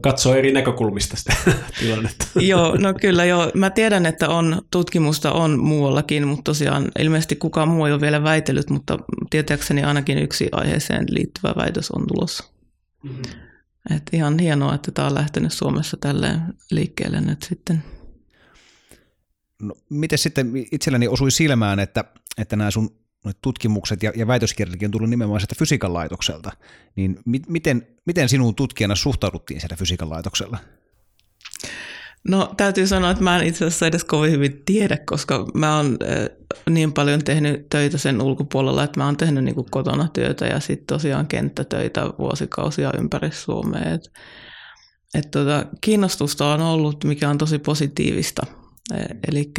[0.00, 1.36] katsoo eri näkökulmista sitä
[1.80, 2.26] tilannetta.
[2.40, 3.50] joo, no kyllä joo.
[3.54, 8.24] Mä tiedän, että on tutkimusta on muuallakin, mutta tosiaan ilmeisesti kukaan muu ei ole vielä
[8.24, 8.98] väitellyt, mutta
[9.30, 12.44] tietääkseni ainakin yksi aiheeseen liittyvä väitös on tulossa.
[13.02, 13.22] Mm-hmm.
[13.96, 17.82] Et ihan hienoa, että tämä on lähtenyt Suomessa tälleen liikkeelle nyt sitten.
[19.62, 22.04] No, miten sitten itselläni osui silmään, että,
[22.38, 23.01] että nämä sun
[23.42, 26.52] tutkimukset ja, ja väitöskirjakin on tullut nimenomaan sieltä fysiikan laitokselta,
[26.96, 30.58] niin mi, miten, miten sinun tutkijana suhtauduttiin siellä fysiikan laitoksella?
[32.28, 35.98] No täytyy sanoa, että mä en itse asiassa edes kovin hyvin tiedä, koska mä oon
[36.70, 40.86] niin paljon tehnyt töitä sen ulkopuolella, että mä oon tehnyt niin kotona työtä ja sitten
[40.86, 43.94] tosiaan kenttätöitä vuosikausia ympäri Suomea.
[43.94, 44.12] Et,
[45.14, 48.46] et tota, kiinnostusta on ollut, mikä on tosi positiivista.
[48.94, 49.52] E, Eli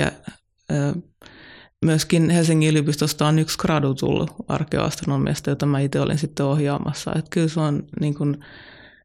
[1.84, 7.12] myöskin Helsingin yliopistosta on yksi gradu tullut arkeoastronomiasta, jota mä itse olin sitten ohjaamassa.
[7.16, 8.38] Että kyllä se on niin kuin,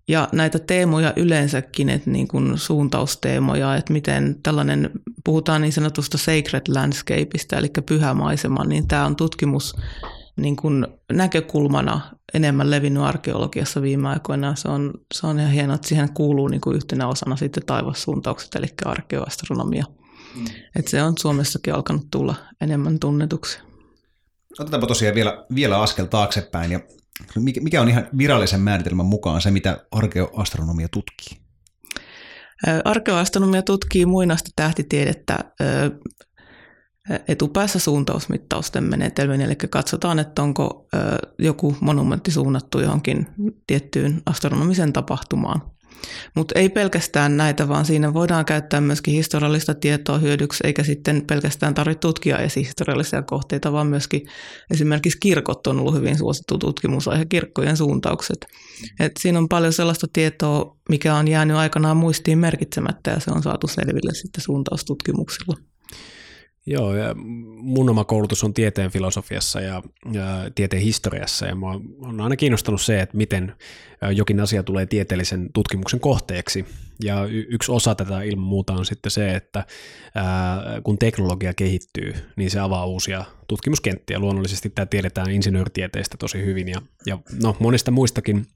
[0.08, 4.90] ja näitä teemoja yleensäkin, että niin kuin suuntausteemoja, että miten tällainen,
[5.24, 9.76] puhutaan niin sanotusta sacred landscapeista, eli pyhä maisema, niin tämä on tutkimus
[10.36, 12.00] niin kuin näkökulmana
[12.34, 14.54] enemmän levinnyt arkeologiassa viime aikoina.
[14.54, 18.54] Se on, se on ihan hienoa, että siihen kuuluu niin kuin yhtenä osana sitten taivassuuntaukset,
[18.54, 19.84] eli arkeoastronomia.
[20.38, 20.46] Mm.
[20.76, 23.58] Että se on Suomessakin alkanut tulla enemmän tunnetuksi.
[24.58, 26.72] Otetaanpa tosiaan vielä, vielä askel taaksepäin.
[26.72, 26.80] Ja
[27.60, 31.38] mikä on ihan virallisen määritelmän mukaan se, mitä arkeoastronomia tutkii?
[32.84, 35.38] Arkeoastronomia tutkii muinaista tähtitiedettä
[37.28, 40.86] etupäässä suuntausmittausten menetelmin, eli katsotaan, että onko
[41.38, 43.26] joku monumentti suunnattu johonkin
[43.66, 45.62] tiettyyn astronomiseen tapahtumaan.
[46.36, 51.74] Mutta ei pelkästään näitä, vaan siinä voidaan käyttää myöskin historiallista tietoa hyödyksi, eikä sitten pelkästään
[51.74, 54.26] tarvitse tutkia esihistoriallisia kohteita, vaan myöskin
[54.70, 58.46] esimerkiksi kirkot on ollut hyvin suosittu tutkimusaihe, kirkkojen suuntaukset.
[59.00, 63.42] Et siinä on paljon sellaista tietoa, mikä on jäänyt aikanaan muistiin merkitsemättä ja se on
[63.42, 65.56] saatu selville sitten suuntaustutkimuksilla.
[66.70, 67.14] Joo, ja
[67.56, 72.80] mun oma koulutus on tieteen filosofiassa ja, ja tieteen historiassa, ja mua on aina kiinnostanut
[72.80, 73.54] se, että miten
[74.14, 76.64] jokin asia tulee tieteellisen tutkimuksen kohteeksi.
[77.04, 79.64] Ja y- yksi osa tätä ilman muuta on sitten se, että
[80.14, 84.18] ää, kun teknologia kehittyy, niin se avaa uusia tutkimuskenttiä.
[84.18, 88.46] Luonnollisesti tämä tiedetään insinööritieteestä tosi hyvin ja, ja no, monista muistakin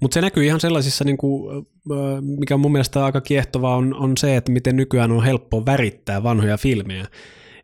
[0.00, 1.66] Mutta se näkyy ihan sellaisissa, niin kuin,
[2.20, 6.56] mikä mun mielestä aika kiehtovaa, on, on se, että miten nykyään on helppo värittää vanhoja
[6.56, 7.06] filmejä.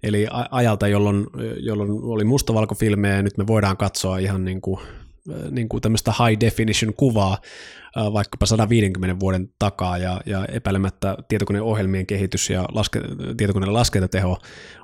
[0.03, 1.27] Eli ajalta, jolloin,
[1.61, 4.81] jolloin oli mustavalkofilmejä ja nyt me voidaan katsoa ihan niin kuin,
[5.51, 7.39] niin kuin tämmöistä high definition kuvaa
[7.97, 13.01] vaikkapa 150 vuoden takaa ja, ja epäilemättä tietokoneohjelmien kehitys ja laske,
[13.37, 14.39] tietokoneen laskentateho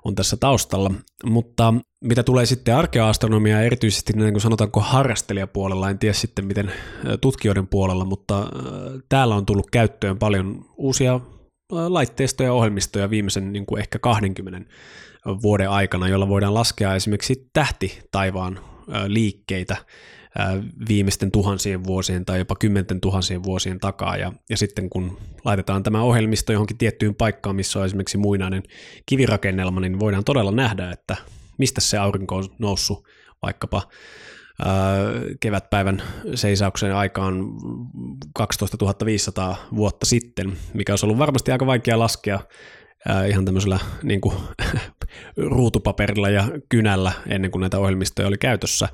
[0.05, 0.91] on tässä taustalla.
[1.25, 6.73] Mutta mitä tulee sitten arkeoastronomiaan, erityisesti niin kuin sanotaanko harrastelijapuolella, en tiedä sitten miten
[7.21, 8.47] tutkijoiden puolella, mutta
[9.09, 11.21] täällä on tullut käyttöön paljon uusia
[11.71, 14.71] laitteistoja ja ohjelmistoja viimeisen niin kuin ehkä 20
[15.43, 18.61] vuoden aikana, jolla voidaan laskea esimerkiksi tähti taivaan
[19.07, 19.77] liikkeitä
[20.89, 24.17] viimeisten tuhansien vuosien tai jopa kymmenten tuhansien vuosien takaa.
[24.17, 28.63] Ja, ja sitten kun laitetaan tämä ohjelmisto johonkin tiettyyn paikkaan, missä on esimerkiksi muinainen
[29.07, 31.17] kivirakennelma, niin voidaan todella nähdä, että
[31.59, 33.05] mistä se aurinko on noussut
[33.43, 33.83] vaikkapa
[35.41, 36.03] kevätpäivän
[36.35, 37.45] seisauksen aikaan
[38.35, 42.41] 12 500 vuotta sitten, mikä olisi ollut varmasti aika vaikea laskea
[43.29, 44.35] ihan tämmöisellä niin kuin,
[45.37, 48.89] ruutupaperilla ja kynällä ennen kuin näitä ohjelmistoja oli käytössä.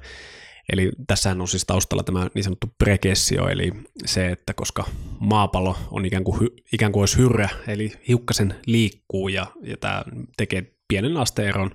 [0.73, 3.73] Eli tässähän on siis taustalla tämä niin sanottu prekessio, eli
[4.05, 4.85] se, että koska
[5.19, 10.05] maapallo on ikään kuin, ikään kuin olisi hyrrä, eli hiukkasen liikkuu ja, ja tämä
[10.37, 11.71] tekee pienen asteeron,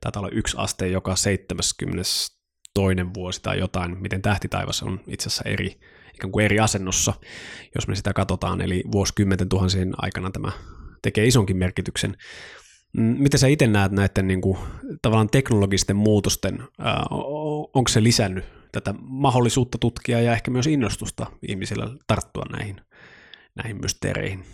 [0.00, 2.02] taitaa olla yksi aste joka 70
[2.74, 5.80] toinen vuosi tai jotain, miten tähtitaivas on itse asiassa eri,
[6.14, 7.14] ikään kuin eri asennossa,
[7.74, 10.52] jos me sitä katsotaan, eli vuosikymmenten tuhansien aikana tämä
[11.02, 12.16] tekee isonkin merkityksen.
[12.92, 14.58] Mm, miten sä itse näet näiden niin kuin,
[15.02, 16.62] tavallaan teknologisten muutosten,
[17.58, 22.80] onko se lisännyt tätä mahdollisuutta tutkia ja ehkä myös innostusta ihmisillä tarttua näihin,
[23.54, 24.44] näihin mysteereihin?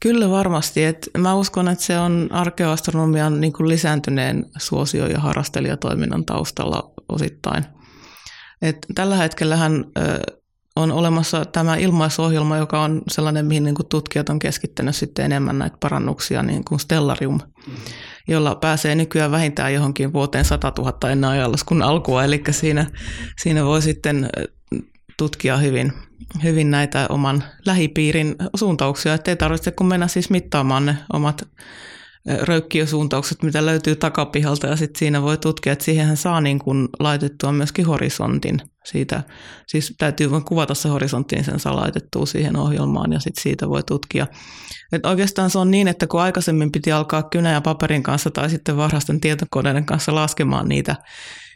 [0.00, 0.84] Kyllä varmasti.
[0.84, 7.64] Et mä uskon, että se on arkeoastronomian niin kuin lisääntyneen suosio- ja harrastelijatoiminnan taustalla osittain.
[8.62, 9.84] Et tällä hetkellähän
[10.80, 15.58] on olemassa tämä ilmaisohjelma, joka on sellainen, mihin niin kuin tutkijat on keskittänyt sitten enemmän
[15.58, 17.40] näitä parannuksia, niin kuin Stellarium,
[18.28, 22.86] jolla pääsee nykyään vähintään johonkin vuoteen 100 000 ennen ajanlaskun alkua, eli siinä,
[23.42, 24.30] siinä voi sitten
[25.16, 25.92] tutkia hyvin,
[26.42, 31.48] hyvin näitä oman lähipiirin suuntauksia, ettei tarvitse kun mennä siis mittaamaan ne omat
[32.42, 34.66] röykkiösuuntaukset, mitä löytyy takapihalta.
[34.66, 39.22] Ja sitten siinä voi tutkia, että siihenhän saa niin kuin laitettua myöskin horisontin siitä.
[39.66, 43.68] Siis täytyy vain kuvata se horisontti, niin sen saa laitettua siihen ohjelmaan ja sitten siitä
[43.68, 44.26] voi tutkia.
[44.92, 48.50] Et oikeastaan se on niin, että kun aikaisemmin piti alkaa kynä ja paperin kanssa tai
[48.50, 50.96] sitten varhaisten tietokoneiden kanssa laskemaan niitä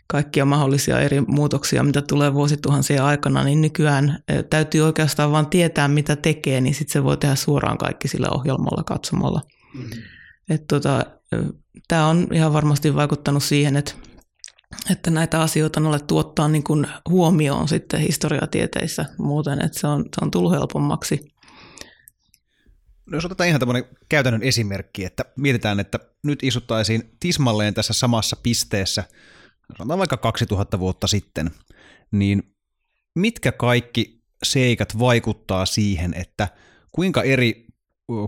[0.07, 4.19] kaikkia mahdollisia eri muutoksia, mitä tulee vuosituhansien aikana, niin nykyään
[4.51, 8.83] täytyy oikeastaan vain tietää, mitä tekee, niin sitten se voi tehdä suoraan kaikki sillä ohjelmalla
[8.85, 9.41] katsomalla.
[9.75, 10.59] Mm-hmm.
[10.69, 11.05] tota,
[11.89, 13.95] Tämä on ihan varmasti vaikuttanut siihen, että,
[14.91, 20.03] että näitä asioita on alettu ottaa niin kuin huomioon sitten historiatieteissä muuten, että se on,
[20.03, 21.35] se on tullut helpommaksi.
[23.07, 28.37] No jos otetaan ihan tämmöinen käytännön esimerkki, että mietitään, että nyt istuttaisiin tismalleen tässä samassa
[28.43, 29.05] pisteessä–
[29.77, 31.51] sanotaan vaikka 2000 vuotta sitten,
[32.11, 32.55] niin
[33.15, 36.49] mitkä kaikki seikat vaikuttaa siihen, että
[36.93, 37.67] kuinka eri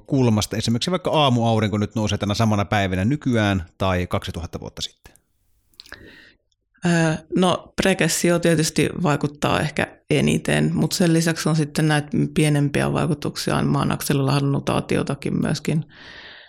[0.06, 5.14] kulmasta esimerkiksi vaikka aamuaurinko nyt nousee tänä samana päivänä nykyään tai 2000 vuotta sitten?
[7.36, 13.92] No prekessio tietysti vaikuttaa ehkä eniten, mutta sen lisäksi on sitten näitä pienempiä vaikutuksia, maan
[13.92, 14.52] akselilahden
[15.30, 15.84] myöskin.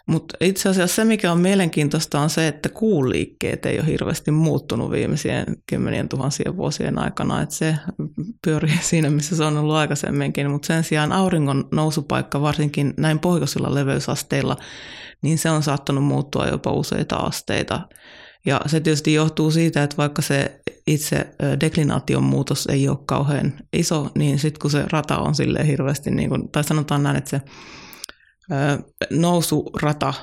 [0.07, 4.91] Mutta itse asiassa se, mikä on mielenkiintoista, on se, että kuuliikkeet ei ole hirveästi muuttunut
[4.91, 7.41] viimeisien kymmenien tuhansien vuosien aikana.
[7.41, 7.75] Että se
[8.43, 10.51] pyörii siinä, missä se on ollut aikaisemminkin.
[10.51, 14.57] Mutta sen sijaan auringon nousupaikka, varsinkin näin pohjoisilla leveysasteilla,
[15.21, 17.81] niin se on saattanut muuttua jopa useita asteita.
[18.47, 21.27] Ja se tietysti johtuu siitä, että vaikka se itse
[21.60, 26.29] deklinaation muutos ei ole kauhean iso, niin sitten kun se rata on sille hirveästi, niin
[26.29, 27.41] kun, tai sanotaan näin, että se
[29.12, 30.13] nousurata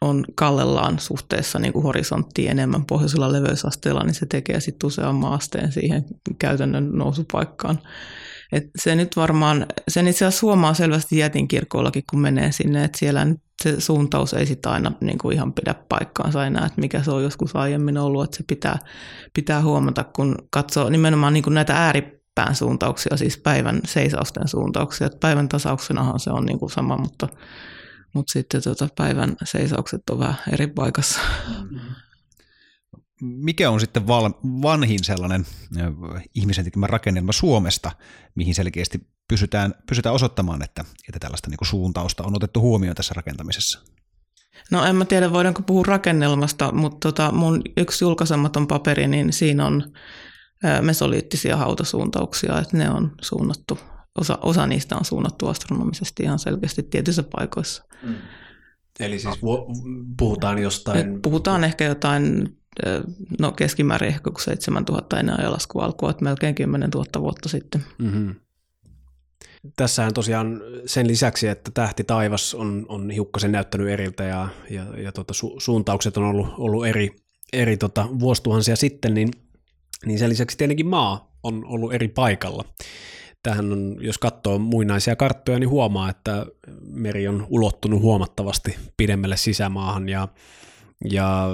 [0.00, 5.72] on kallellaan suhteessa niin kuin horisonttiin enemmän pohjoisella leveysasteella, niin se tekee sitten useamman asteen
[5.72, 6.04] siihen
[6.38, 7.78] käytännön nousupaikkaan.
[8.52, 13.26] Et se nyt varmaan, sen itse asiassa huomaa selvästi jätinkirkoillakin, kun menee sinne, että siellä
[13.62, 17.22] se suuntaus ei sitä aina niin kuin ihan pidä paikkaansa enää, että mikä se on
[17.22, 18.78] joskus aiemmin ollut, että se pitää,
[19.34, 25.06] pitää huomata, kun katsoo nimenomaan niin kuin näitä ääri pään suuntauksia, siis päivän seisausten suuntauksia.
[25.06, 27.28] Että päivän tasauksenahan se on niin kuin sama, mutta,
[28.14, 31.20] mutta sitten tota päivän seisaukset on vähän eri paikassa.
[33.20, 34.30] Mikä on sitten val,
[34.62, 35.46] vanhin sellainen
[36.34, 37.92] ihmisen tekemä rakennelma Suomesta,
[38.34, 43.14] mihin selkeästi pysytään, pysytään osoittamaan, että, että tällaista niin kuin suuntausta on otettu huomioon tässä
[43.16, 43.80] rakentamisessa?
[44.70, 49.66] No en mä tiedä, voidaanko puhua rakennelmasta, mutta tota, mun yksi julkaisematon paperi, niin siinä
[49.66, 49.92] on
[50.80, 53.78] mesoliittisia hautasuuntauksia, että ne on suunnattu,
[54.18, 57.84] osa, osa niistä on suunnattu astronomisesti ihan selkeästi tietyissä paikoissa.
[58.02, 58.14] Mm.
[59.00, 59.38] Eli siis
[60.16, 61.22] puhutaan jostain...
[61.22, 62.56] Puhutaan ehkä jotain,
[63.38, 67.84] no keskimäärin ehkä kuin 7000 ennen ajalasku alkua, että melkein 10 000 vuotta sitten.
[67.98, 68.34] Mm-hmm.
[69.76, 75.12] Tässähän tosiaan sen lisäksi, että tähti taivas on, on hiukkasen näyttänyt eriltä ja, ja, ja
[75.12, 77.16] tota, su, suuntaukset on ollut, ollut eri,
[77.52, 79.30] eri tota, vuosituhansia sitten, niin
[80.06, 82.64] niin sen lisäksi tietenkin maa on ollut eri paikalla.
[83.42, 86.46] Tähän on, jos katsoo muinaisia karttoja, niin huomaa, että
[86.82, 90.28] meri on ulottunut huomattavasti pidemmälle sisämaahan ja
[91.04, 91.48] ja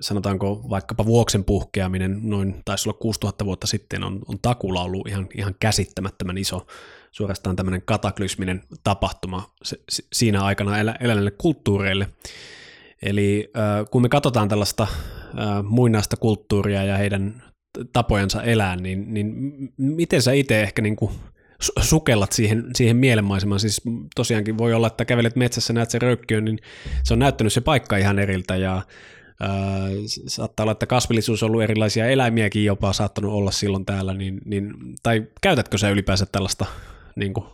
[0.00, 5.28] sanotaanko vaikkapa vuoksen puhkeaminen noin, taisi olla 6000 vuotta sitten, on, on takulla ollut ihan,
[5.34, 6.66] ihan käsittämättömän iso,
[7.10, 9.76] suorastaan tämmöinen kataklysminen tapahtuma se,
[10.12, 12.08] siinä aikana elä, eläneille kulttuureille.
[13.02, 17.42] Eli äh, kun me katsotaan tällaista äh, muinaista kulttuuria ja heidän
[17.92, 19.34] tapojansa elää, niin, niin
[19.76, 21.12] miten sä itse ehkä niin kuin
[21.80, 23.60] sukellat siihen, siihen mielenmaisemaan.
[23.60, 23.82] Siis
[24.14, 26.58] tosiaankin voi olla, että kävelet metsässä, näet sen röykkiön, niin
[27.04, 28.82] se on näyttänyt se paikka ihan eriltä ja
[29.40, 29.88] ää,
[30.26, 34.74] saattaa olla, että kasvillisuus on ollut erilaisia eläimiäkin jopa saattanut olla silloin täällä, niin, niin,
[35.02, 36.66] tai käytätkö sä ylipäänsä tällaista
[37.16, 37.46] niin kuin,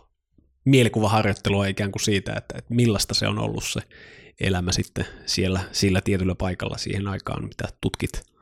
[0.65, 3.81] mielikuvaharjoittelua ikään kuin siitä, että, että millaista se on ollut se
[4.39, 8.34] elämä sitten siellä sillä tietyllä paikalla siihen aikaan, mitä tutkit?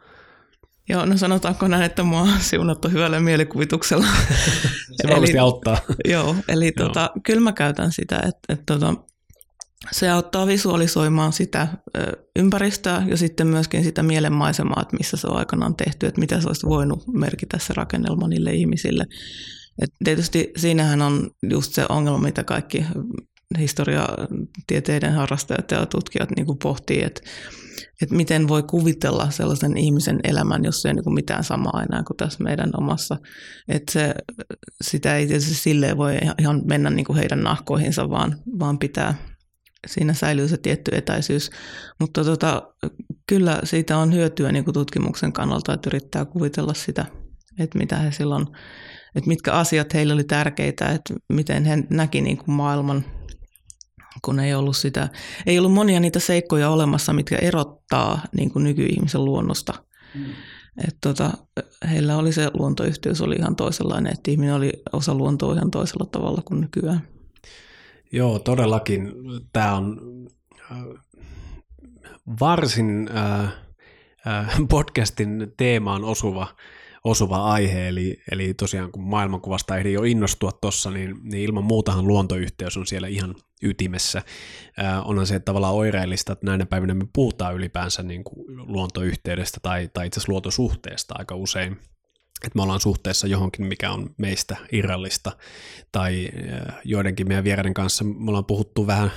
[0.90, 4.06] Joo, no sanotaanko näin, että mua on siunattu hyvällä mielikuvituksella.
[5.02, 5.78] Se varmasti auttaa.
[6.06, 6.72] Joo, eli.
[6.72, 8.94] Tota, kyllä mä käytän sitä, että, että tota,
[9.92, 11.68] se auttaa visualisoimaan sitä
[12.36, 16.48] ympäristöä ja sitten myöskin sitä mielenmaisemaa, että missä se on aikanaan tehty, että mitä se
[16.48, 19.06] olisi voinut merkitä se rakennelma niille ihmisille.
[19.82, 22.86] Et tietysti siinähän on just se ongelma, mitä kaikki
[23.60, 27.22] historiatieteiden harrastajat ja tutkijat niin kuin pohtii, että
[28.02, 32.18] että miten voi kuvitella sellaisen ihmisen elämän, jos ei ole niin mitään samaa enää kuin
[32.18, 33.18] tässä meidän omassa.
[33.68, 34.16] Että se,
[34.82, 39.14] sitä ei tietysti silleen voi ihan mennä niin kuin heidän nahkoihinsa, vaan, vaan pitää,
[39.88, 41.50] siinä säilyy se tietty etäisyys.
[42.00, 42.74] Mutta tota,
[43.28, 47.06] kyllä siitä on hyötyä niin kuin tutkimuksen kannalta, että yrittää kuvitella sitä,
[47.60, 48.48] että mitä he silloin,
[49.16, 53.06] että mitkä asiat heille oli tärkeitä, että miten he näki niin kuin maailman
[54.22, 55.10] kun ei ollut, sitä,
[55.46, 59.74] ei ollut monia niitä seikkoja olemassa, mitkä erottaa niin kuin nykyihmisen luonnosta.
[60.16, 60.26] Mm.
[60.88, 61.32] Et tota,
[61.90, 66.42] heillä oli se luontoyhteys oli ihan toisenlainen, että ihminen oli osa luontoa ihan toisella tavalla
[66.46, 67.08] kuin nykyään.
[68.12, 69.12] Joo, todellakin.
[69.54, 70.00] Tämä on
[70.72, 70.78] äh,
[72.40, 73.44] varsin äh,
[74.28, 76.48] äh, podcastin teemaan osuva
[77.04, 82.08] osuva aihe, eli, eli tosiaan kun maailmankuvasta ehdi jo innostua tuossa, niin, niin ilman muutahan
[82.08, 84.22] luontoyhteys on siellä ihan ytimessä.
[84.80, 89.90] Äh, onhan se tavallaan oireellista, että näinä päivinä me puhutaan ylipäänsä niin kuin luontoyhteydestä tai,
[89.94, 91.72] tai itse asiassa luontosuhteesta aika usein,
[92.46, 95.32] että me ollaan suhteessa johonkin, mikä on meistä irrallista,
[95.92, 96.30] tai
[96.84, 99.12] joidenkin meidän vieraiden kanssa me ollaan puhuttu vähän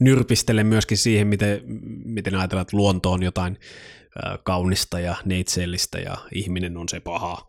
[0.00, 1.60] nyrpistellen myöskin siihen, miten,
[2.04, 3.58] miten ajatellaan, että luonto on jotain
[4.42, 7.46] kaunista ja neitsellistä ja ihminen on se paha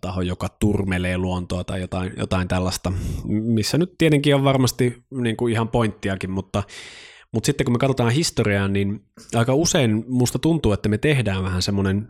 [0.00, 2.92] taho, joka turmelee luontoa tai jotain, jotain tällaista,
[3.24, 6.62] missä nyt tietenkin on varmasti niin kuin ihan pointtiakin, mutta,
[7.32, 11.62] mutta sitten kun me katsotaan historiaa, niin aika usein musta tuntuu, että me tehdään vähän
[11.62, 12.08] semmoinen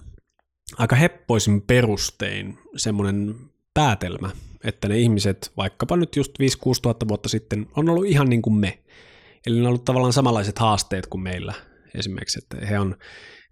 [0.78, 3.34] aika heppoisin perustein semmoinen
[3.74, 4.30] päätelmä,
[4.64, 6.42] että ne ihmiset, vaikkapa nyt just 5-6
[6.82, 8.78] tuhatta vuotta sitten, on ollut ihan niin kuin me.
[9.46, 11.54] Eli ne on ollut tavallaan samanlaiset haasteet kuin meillä
[11.94, 12.96] esimerkiksi, että he on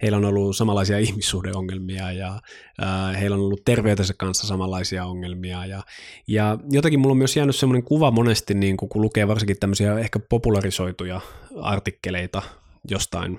[0.03, 2.41] heillä on ollut samanlaisia ihmissuhdeongelmia ja
[2.83, 5.67] äh, heillä on ollut terveytensä kanssa samanlaisia ongelmia.
[5.67, 5.83] Ja,
[6.27, 10.19] ja jotenkin mulla on myös jäänyt semmoinen kuva monesti, niin kun lukee varsinkin tämmöisiä ehkä
[10.19, 11.21] popularisoituja
[11.63, 12.43] artikkeleita
[12.91, 13.39] jostain,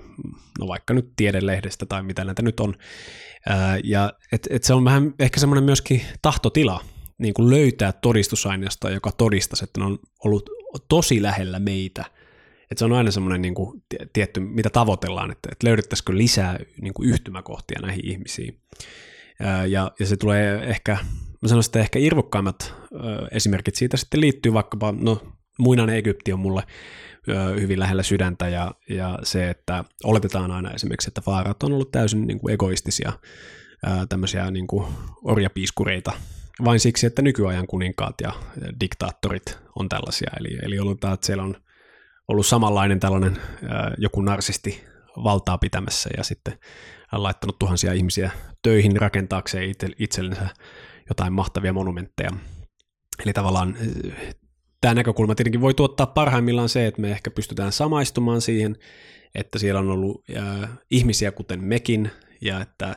[0.58, 2.74] no vaikka nyt tiedelehdestä tai mitä näitä nyt on.
[3.46, 6.80] Ää, ja et, et se on vähän ehkä semmoinen myöskin tahtotila,
[7.18, 10.50] niin kuin löytää todistusaineistoa, joka todistaisi, että ne on ollut
[10.88, 12.04] tosi lähellä meitä–
[12.70, 16.94] että se on aina semmoinen niin kuin, tietty, mitä tavoitellaan, että, että löydettäisikö lisää niin
[16.94, 18.60] kuin yhtymäkohtia näihin ihmisiin.
[19.68, 20.92] Ja, ja se tulee ehkä,
[21.42, 22.74] mä sanoisin, että ehkä irvokkaimmat
[23.30, 25.22] esimerkit siitä sitten liittyy vaikkapa, no
[25.58, 26.62] muinainen Egypti on mulle
[27.60, 32.26] hyvin lähellä sydäntä ja, ja se, että oletetaan aina esimerkiksi, että faarat on ollut täysin
[32.26, 33.12] niin kuin egoistisia
[34.08, 34.86] tämmöisiä niin kuin
[35.24, 36.12] orjapiiskureita
[36.64, 38.32] vain siksi, että nykyajan kuninkaat ja
[38.80, 40.30] diktaattorit on tällaisia.
[40.40, 41.54] Eli, eli oletetaan, että siellä on
[42.28, 43.36] ollut samanlainen tällainen
[43.98, 44.84] joku narsisti
[45.24, 46.58] valtaa pitämässä ja sitten
[47.12, 48.30] laittanut tuhansia ihmisiä
[48.62, 50.48] töihin rakentaakseen itsellensä
[51.08, 52.30] jotain mahtavia monumentteja.
[53.24, 53.76] Eli tavallaan
[54.80, 58.76] tämä näkökulma tietenkin voi tuottaa parhaimmillaan se, että me ehkä pystytään samaistumaan siihen,
[59.34, 60.24] että siellä on ollut
[60.90, 62.10] ihmisiä kuten mekin,
[62.40, 62.96] ja että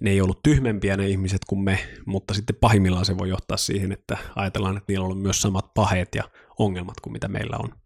[0.00, 3.92] ne ei ollut tyhmempiä ne ihmiset kuin me, mutta sitten pahimmillaan se voi johtaa siihen,
[3.92, 6.24] että ajatellaan, että niillä on ollut myös samat paheet ja
[6.58, 7.81] ongelmat kuin mitä meillä on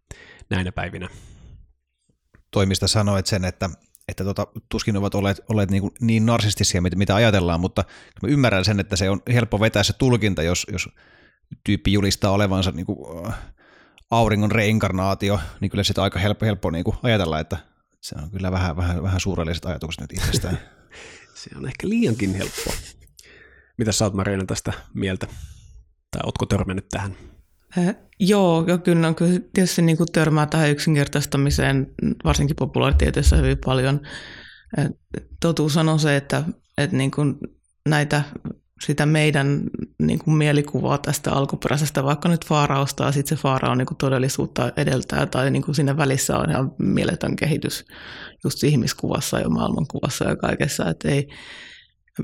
[0.49, 1.09] näinä päivinä.
[2.51, 3.69] Toimista sanoit sen, että,
[4.07, 7.83] että tota, tuskin ovat olleet, olleet niin, niin narsistisia, mitä, mitä ajatellaan, mutta
[8.23, 10.89] mä ymmärrän sen, että se on helppo vetää se tulkinta, jos, jos
[11.63, 13.37] tyyppi julistaa olevansa niin kuin, äh,
[14.11, 17.57] auringon reinkarnaatio, niin kyllä sitä on aika helppo, helppo niin kuin ajatella, että
[18.01, 20.59] se on kyllä vähän, vähän, vähän suurelliset ajatukset nyt itsestään.
[21.43, 22.73] se on ehkä liiankin helppoa.
[23.77, 25.27] Mitä sä oot Marina tästä mieltä?
[26.11, 27.17] Tai ootko törmännyt tähän?
[28.19, 31.87] Joo, ja kyllä, kyllä tietysti niin kuin törmää tähän yksinkertaistamiseen,
[32.23, 34.01] varsinkin populaaritieteissä hyvin paljon.
[35.41, 36.43] Totuus on se, että,
[36.77, 37.35] että niin kuin
[37.89, 38.21] näitä
[38.85, 39.61] sitä meidän
[39.99, 43.97] niin kuin mielikuvaa tästä alkuperäisestä, vaikka nyt faarausta ja sitten se faara on niin kuin
[43.97, 47.85] todellisuutta edeltää tai niin kuin siinä välissä on ihan mieletön kehitys
[48.43, 51.27] just ihmiskuvassa ja maailmankuvassa ja kaikessa, että ei,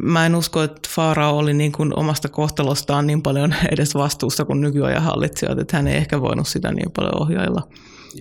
[0.01, 4.61] Mä en usko, että Faarao oli niin kuin omasta kohtalostaan niin paljon edes vastuussa kuin
[4.61, 7.67] nykyajan hallitsijat, että hän ei ehkä voinut sitä niin paljon ohjailla.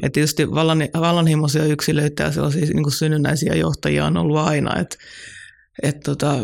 [0.02, 4.96] Ja tietysti vallan, vallanhimoisia yksilöitä ja sellaisia niin kuin synnynnäisiä johtajia on ollut aina, että
[5.82, 6.38] et tota,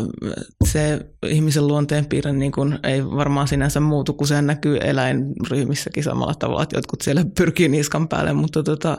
[0.65, 6.63] se ihmisen luonteenpiirre niin kun ei varmaan sinänsä muutu, kun se näkyy eläinryhmissäkin samalla tavalla,
[6.63, 8.97] että jotkut siellä pyrkii niskan päälle, mutta tota,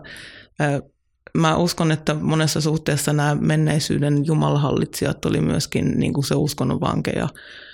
[1.34, 7.28] mä uskon, että monessa suhteessa nämä menneisyyden jumalahallitsijat oli myöskin niin kuin se uskonnon vankeja.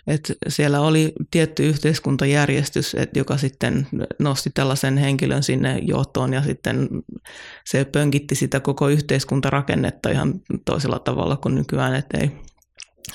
[0.07, 3.87] Et siellä oli tietty yhteiskuntajärjestys, et joka sitten
[4.19, 6.89] nosti tällaisen henkilön sinne johtoon ja sitten
[7.65, 12.31] se pönkitti sitä koko yhteiskuntarakennetta ihan toisella tavalla kuin nykyään, että ei,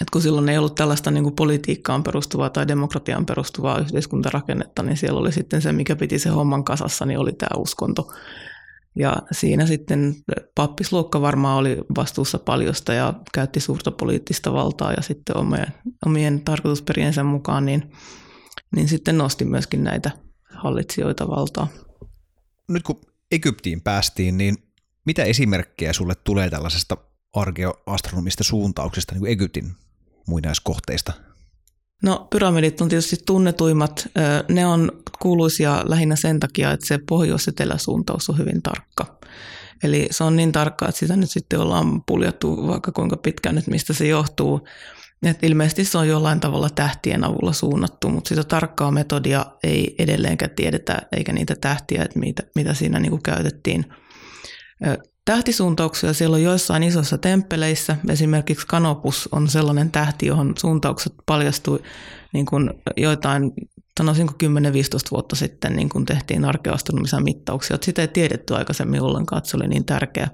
[0.01, 4.97] et kun silloin ei ollut tällaista niin kuin politiikkaan perustuvaa tai demokratiaan perustuvaa yhteiskuntarakennetta, niin
[4.97, 8.07] siellä oli sitten se, mikä piti se homman kasassa, niin oli tämä uskonto.
[8.95, 10.15] Ja siinä sitten
[10.55, 15.67] pappisluokka varmaan oli vastuussa paljosta ja käytti suurta poliittista valtaa ja sitten omien,
[16.05, 17.91] omien tarkoitusperiensä mukaan, niin,
[18.75, 20.11] niin sitten nosti myöskin näitä
[20.53, 21.67] hallitsijoita valtaa.
[22.69, 24.57] Nyt kun Egyptiin päästiin, niin
[25.05, 26.97] mitä esimerkkejä sulle tulee tällaisesta
[27.33, 29.75] arkeoastronomista suuntauksesta niin kuin Egyptin
[30.27, 31.13] muinaiskohteista?
[32.03, 34.09] No pyramidit on tietysti tunnetuimmat.
[34.49, 39.19] Ne on kuuluisia lähinnä sen takia, että se pohjois-eteläsuuntaus on hyvin tarkka.
[39.83, 43.67] Eli se on niin tarkka, että sitä nyt sitten ollaan puljattu vaikka kuinka pitkään nyt,
[43.67, 44.67] mistä se johtuu.
[45.23, 50.51] Et ilmeisesti se on jollain tavalla tähtien avulla suunnattu, mutta sitä tarkkaa metodia ei edelleenkään
[50.55, 53.85] tiedetä, eikä niitä tähtiä, että mitä, mitä siinä niin kuin käytettiin.
[55.31, 57.97] Tähtisuuntauksia siellä on joissain isoissa temppeleissä.
[58.09, 61.83] Esimerkiksi Kanopus on sellainen tähti, johon suuntaukset paljastui
[62.33, 63.53] niin kuin joitain,
[63.99, 64.47] sanoisinko 10-15
[65.11, 67.77] vuotta sitten niin kuin tehtiin arkeoastronomisia mittauksia.
[67.81, 70.27] Sitä ei tiedetty aikaisemmin ollenkaan, että se oli niin tärkeä.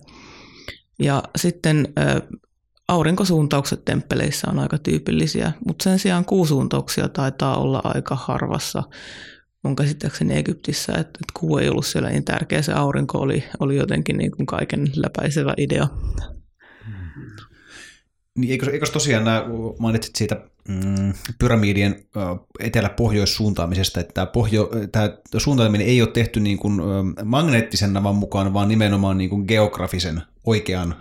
[1.00, 1.94] Ja sitten
[2.88, 8.84] aurinkosuuntaukset temppeleissä on aika tyypillisiä, mutta sen sijaan kuusuuntauksia taitaa olla aika harvassa
[9.68, 13.76] mun käsittääkseni Egyptissä, että, että kuu ei ollut siellä niin tärkeä, se aurinko oli, oli
[13.76, 15.88] jotenkin niin kuin kaiken läpäisevä idea.
[18.38, 19.46] Niin eikö, eikö tosiaan nämä,
[19.80, 22.04] mainitsit siitä mm, pyramidien
[22.60, 26.82] etelä-pohjois suuntaamisesta, että tämä, pohjo, tämä suuntaaminen ei ole tehty niin kuin,
[27.24, 30.96] magneettisen navan mukaan, vaan nimenomaan niin kuin geografisen oikean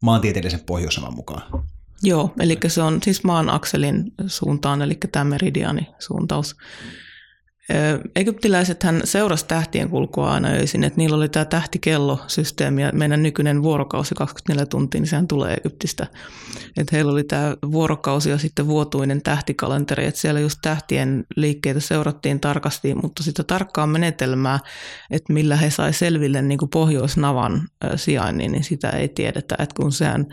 [0.00, 1.64] maantieteellisen pohjoisnavan mukaan.
[2.02, 6.56] Joo, eli se on siis maan akselin suuntaan, eli tämä meridiani suuntaus.
[8.16, 14.14] Egyptiläisethän seurasi tähtien kulkua aina öisin, että niillä oli tämä tähtikellosysteemi ja meidän nykyinen vuorokausi
[14.14, 16.06] 24 tuntia, niin sehän tulee Egyptistä.
[16.76, 22.40] Että heillä oli tämä vuorokausi ja sitten vuotuinen tähtikalenteri, että siellä just tähtien liikkeitä seurattiin
[22.40, 24.58] tarkasti, mutta sitä tarkkaa menetelmää,
[25.10, 29.92] että millä he sai selville niin kuin pohjoisnavan sijainnin, niin sitä ei tiedetä, että kun
[29.92, 30.26] sehän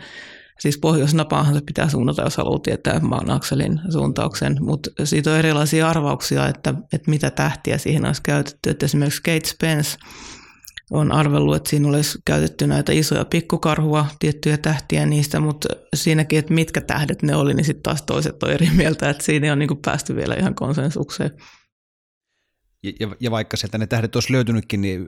[0.60, 5.88] Siis pohjoisnapaahan se pitää suunnata, jos haluaa tietää maan akselin suuntauksen, mutta siitä on erilaisia
[5.88, 8.70] arvauksia, että, että mitä tähtiä siihen olisi käytetty.
[8.70, 9.98] Että esimerkiksi Kate Spence
[10.90, 16.54] on arvellut, että siinä olisi käytetty näitä isoja pikkukarhua, tiettyjä tähtiä niistä, mutta siinäkin, että
[16.54, 19.78] mitkä tähdet ne oli, niin sitten taas toiset on eri mieltä, että siinä on niin
[19.84, 21.30] päästy vielä ihan konsensukseen.
[23.00, 25.06] Ja, ja vaikka sieltä ne tähdet olisi löytynytkin, niin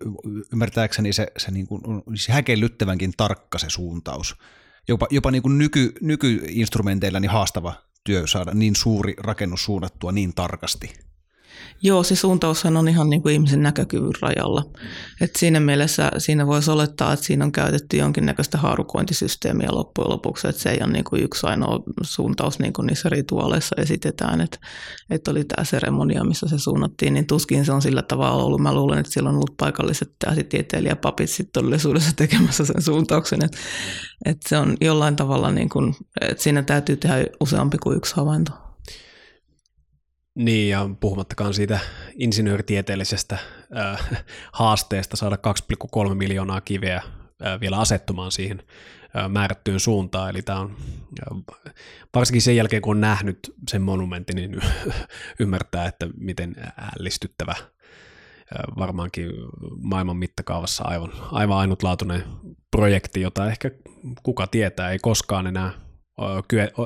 [0.53, 4.35] ymmärtääkseni se, se niin kuin, olisi häkellyttävänkin tarkka se suuntaus
[4.89, 7.75] jopa, jopa niin kuin nyky, nykyinstrumenteilla niin haastava
[8.05, 11.06] työ saada niin suuri rakennus suunnattua niin tarkasti.
[11.83, 14.63] Joo, se suuntaushan on ihan niin kuin ihmisen näkökyvyn rajalla.
[15.21, 20.63] Et siinä mielessä siinä voisi olettaa, että siinä on käytetty jonkinnäköistä haarukointisysteemiä loppujen lopuksi, että
[20.63, 24.59] se ei ole niin kuin yksi ainoa suuntaus niin kuin niissä rituaaleissa esitetään, että,
[25.11, 28.61] että oli tämä seremonia, missä se suunnattiin, niin tuskin se on sillä tavalla ollut.
[28.61, 33.59] Mä luulen, että siellä on ollut paikalliset tähtitieteilijäpapit sitten todellisuudessa tekemässä sen suuntauksen, että,
[34.25, 38.66] että se on jollain tavalla, niin kuin, että siinä täytyy tehdä useampi kuin yksi havainto.
[40.37, 41.79] Niin, ja puhumattakaan siitä
[42.15, 43.39] insinööritieteellisestä
[43.77, 45.37] äh, haasteesta saada
[46.07, 48.63] 2,3 miljoonaa kiveä äh, vielä asettumaan siihen
[49.17, 50.31] äh, määrättyyn suuntaan.
[50.31, 50.77] Eli tämä on,
[51.33, 51.75] äh,
[52.15, 53.39] varsinkin sen jälkeen kun on nähnyt
[53.71, 54.61] sen monumentin, niin
[55.41, 56.55] ymmärtää, että miten
[56.99, 57.67] ällistyttävä äh,
[58.79, 59.31] varmaankin
[59.83, 62.23] maailman mittakaavassa aivan, aivan ainutlaatuinen
[62.71, 63.71] projekti, jota ehkä
[64.23, 65.86] kuka tietää, ei koskaan enää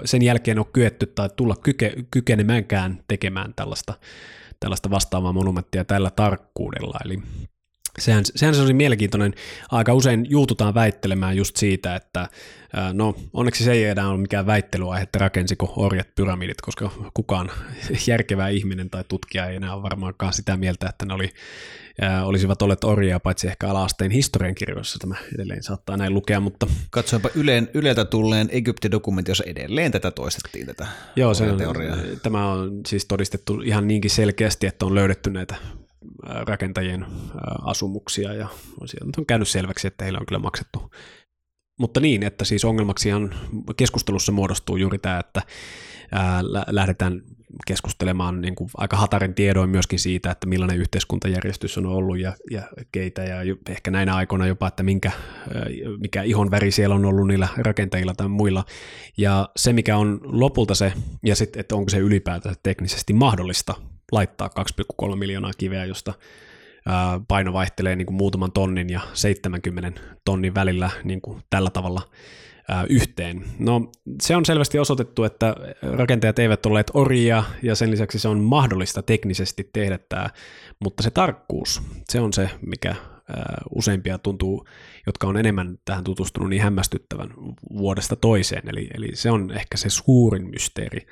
[0.04, 3.94] sen jälkeen ole kyetty tai tulla kyke, kykenemäänkään tekemään tällaista,
[4.60, 6.98] tällaista vastaavaa monumenttia tällä tarkkuudella.
[7.04, 7.22] Eli
[8.00, 9.34] sehän, sehän se oli mielenkiintoinen.
[9.70, 12.28] Aika usein juututaan väittelemään just siitä, että
[12.92, 17.50] no onneksi se ei enää ole mikään väittelyaihe, että rakensiko orjat pyramidit, koska kukaan
[18.08, 21.30] järkevä ihminen tai tutkija ei enää ole varmaankaan sitä mieltä, että ne oli,
[22.24, 26.66] olisivat olleet orjia, paitsi ehkä ala-asteen historiankirjoissa tämä edelleen saattaa näin lukea, mutta...
[26.90, 30.86] Katsoinpa Yleen, Yleltä tulleen Egypti-dokumentti, jossa edelleen tätä toistettiin, tätä
[31.16, 31.58] Joo, se on,
[32.22, 35.54] tämä on siis todistettu ihan niinkin selkeästi, että on löydetty näitä
[36.22, 37.06] rakentajien
[37.62, 38.48] asumuksia ja
[39.18, 40.90] on käynyt selväksi, että heillä on kyllä maksettu.
[41.80, 43.34] Mutta niin, että siis ongelmaksihan
[43.76, 45.42] keskustelussa muodostuu juuri tämä, että
[46.66, 47.22] lähdetään
[47.66, 52.62] keskustelemaan niin kuin aika hatarin tiedoin myöskin siitä, että millainen yhteiskuntajärjestys on ollut ja, ja
[52.92, 53.36] keitä ja
[53.68, 55.12] ehkä näinä aikoina jopa, että minkä,
[55.98, 58.64] mikä ihon väri siellä on ollut niillä rakentajilla tai muilla.
[59.16, 60.92] Ja se, mikä on lopulta se,
[61.24, 63.74] ja sitten, että onko se ylipäätään teknisesti mahdollista
[64.12, 64.50] laittaa
[65.02, 66.14] 2,3 miljoonaa kiveä, josta
[67.28, 72.02] paino vaihtelee niin kuin muutaman tonnin ja 70 tonnin välillä niin kuin tällä tavalla
[72.88, 73.44] yhteen.
[73.58, 73.90] No
[74.22, 79.02] se on selvästi osoitettu, että rakentajat eivät olleet orjia ja sen lisäksi se on mahdollista
[79.02, 80.30] teknisesti tehdä tämä,
[80.80, 82.94] mutta se tarkkuus, se on se, mikä
[83.74, 84.66] useimpia tuntuu,
[85.06, 87.30] jotka on enemmän tähän tutustunut, niin hämmästyttävän
[87.76, 88.62] vuodesta toiseen.
[88.68, 91.06] Eli, eli se on ehkä se suurin mysteeri,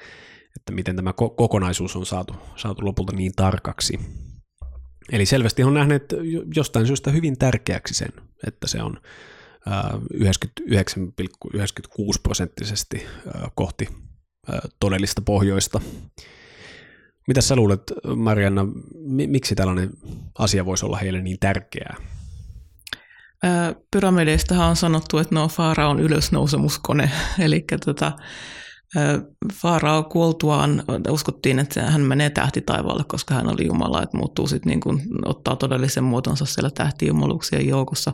[0.68, 4.00] että miten tämä kokonaisuus on saatu, saatu lopulta niin tarkaksi.
[5.12, 6.04] Eli selvästi on nähnyt
[6.54, 8.08] jostain syystä hyvin tärkeäksi sen,
[8.46, 9.00] että se on
[10.14, 10.20] 99,96
[12.22, 13.06] prosenttisesti
[13.54, 13.88] kohti
[14.80, 15.80] todellista pohjoista.
[17.28, 18.66] Mitä sä luulet, Marianna,
[19.06, 19.90] miksi tällainen
[20.38, 21.96] asia voisi olla heille niin tärkeää?
[23.90, 27.10] Pyramideistahan on sanottu, että ne on Faaraon ylösnousemuskone,
[27.44, 28.12] eli tota,
[29.54, 34.80] Faarao kuoltuaan uskottiin, että hän menee tähtitaivaalle, koska hän oli Jumala, että muuttuu sitten niin
[34.80, 38.12] kuin, ottaa todellisen muotonsa siellä tähtijumaluuksien joukossa.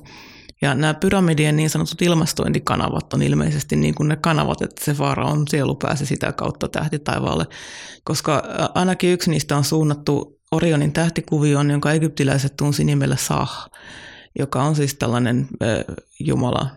[0.62, 5.49] Ja nämä pyramidien niin sanotut ilmastointikanavat on ilmeisesti niin kuin ne kanavat, että se on
[5.49, 7.47] sielu pääsi sitä kautta tähtitaivaalle,
[8.05, 8.43] koska
[8.75, 13.70] ainakin yksi niistä on suunnattu Orionin tähtikuvioon, jonka egyptiläiset tunsi nimellä Sah,
[14.39, 15.49] joka on siis tällainen
[16.20, 16.70] Jumala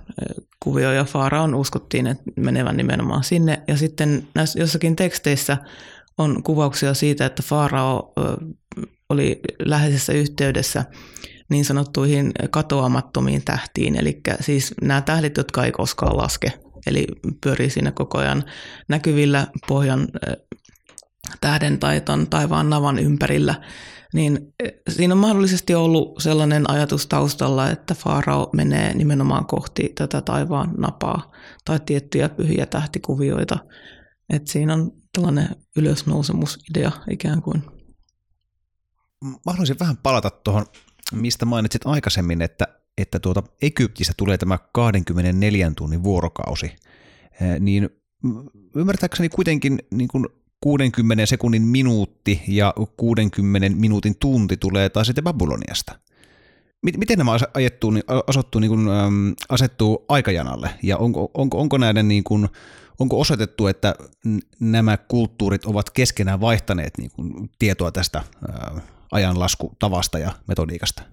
[0.59, 3.61] kuvio ja Faaraon uskottiin, että menevän nimenomaan sinne.
[3.67, 5.57] Ja sitten näissä jossakin teksteissä
[6.17, 8.13] on kuvauksia siitä, että Faarao
[9.09, 10.85] oli läheisessä yhteydessä
[11.49, 16.53] niin sanottuihin katoamattomiin tähtiin, eli siis nämä tähdit, jotka ei koskaan laske,
[16.87, 17.07] eli
[17.41, 18.43] pyörii siinä koko ajan
[18.87, 20.07] näkyvillä pohjan
[21.41, 23.61] tähden tai taivaan navan ympärillä,
[24.13, 24.53] niin
[24.89, 31.31] siinä on mahdollisesti ollut sellainen ajatus taustalla, että Faarao menee nimenomaan kohti tätä taivaan napaa
[31.65, 33.57] tai tiettyjä pyhiä tähtikuvioita.
[34.33, 37.63] että siinä on tällainen ylösnousemusidea ikään kuin.
[39.23, 40.65] Mä haluaisin vähän palata tuohon
[41.11, 42.67] mistä mainitsit aikaisemmin, että,
[42.97, 46.75] että tuota Egyptistä tulee tämä 24 tunnin vuorokausi,
[47.59, 47.89] niin
[48.75, 50.25] ymmärtääkseni kuitenkin niin kuin
[50.61, 55.99] 60 sekunnin minuutti ja 60 minuutin tunti tulee taas sitten Babyloniasta.
[56.97, 57.93] Miten nämä ajettuu,
[58.27, 58.87] asettuu, niin kuin,
[59.49, 62.47] asettuu aikajanalle ja onko, onko, onko näiden niin kuin,
[62.99, 63.95] onko osoitettu, että
[64.59, 68.23] nämä kulttuurit ovat keskenään vaihtaneet niin kuin, tietoa tästä
[69.11, 71.03] ajanlaskutavasta ja metodiikasta?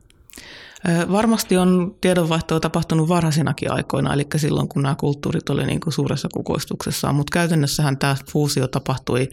[1.12, 6.28] Varmasti on tiedonvaihtoa tapahtunut varhaisinakin aikoina, eli silloin kun nämä kulttuurit oli niin kuin suuressa
[6.34, 9.28] kukoistuksessaan, mutta käytännössähän tämä fuusio tapahtui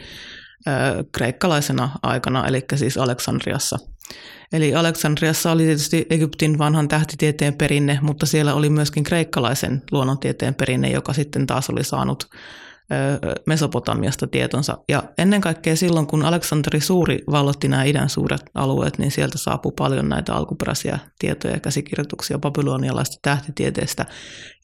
[1.12, 3.80] kreikkalaisena aikana, eli siis Aleksandriassa.
[4.54, 10.90] Eli Aleksandriassa oli tietysti Egyptin vanhan tähtitieteen perinne, mutta siellä oli myöskin kreikkalaisen luonnontieteen perinne,
[10.90, 12.30] joka sitten taas oli saanut
[13.46, 14.78] Mesopotamiasta tietonsa.
[14.90, 19.72] Ja ennen kaikkea silloin, kun Aleksanteri Suuri vallotti nämä idän suuret alueet, niin sieltä saapui
[19.78, 24.06] paljon näitä alkuperäisiä tietoja ja käsikirjoituksia babylonialaista tähtitieteestä,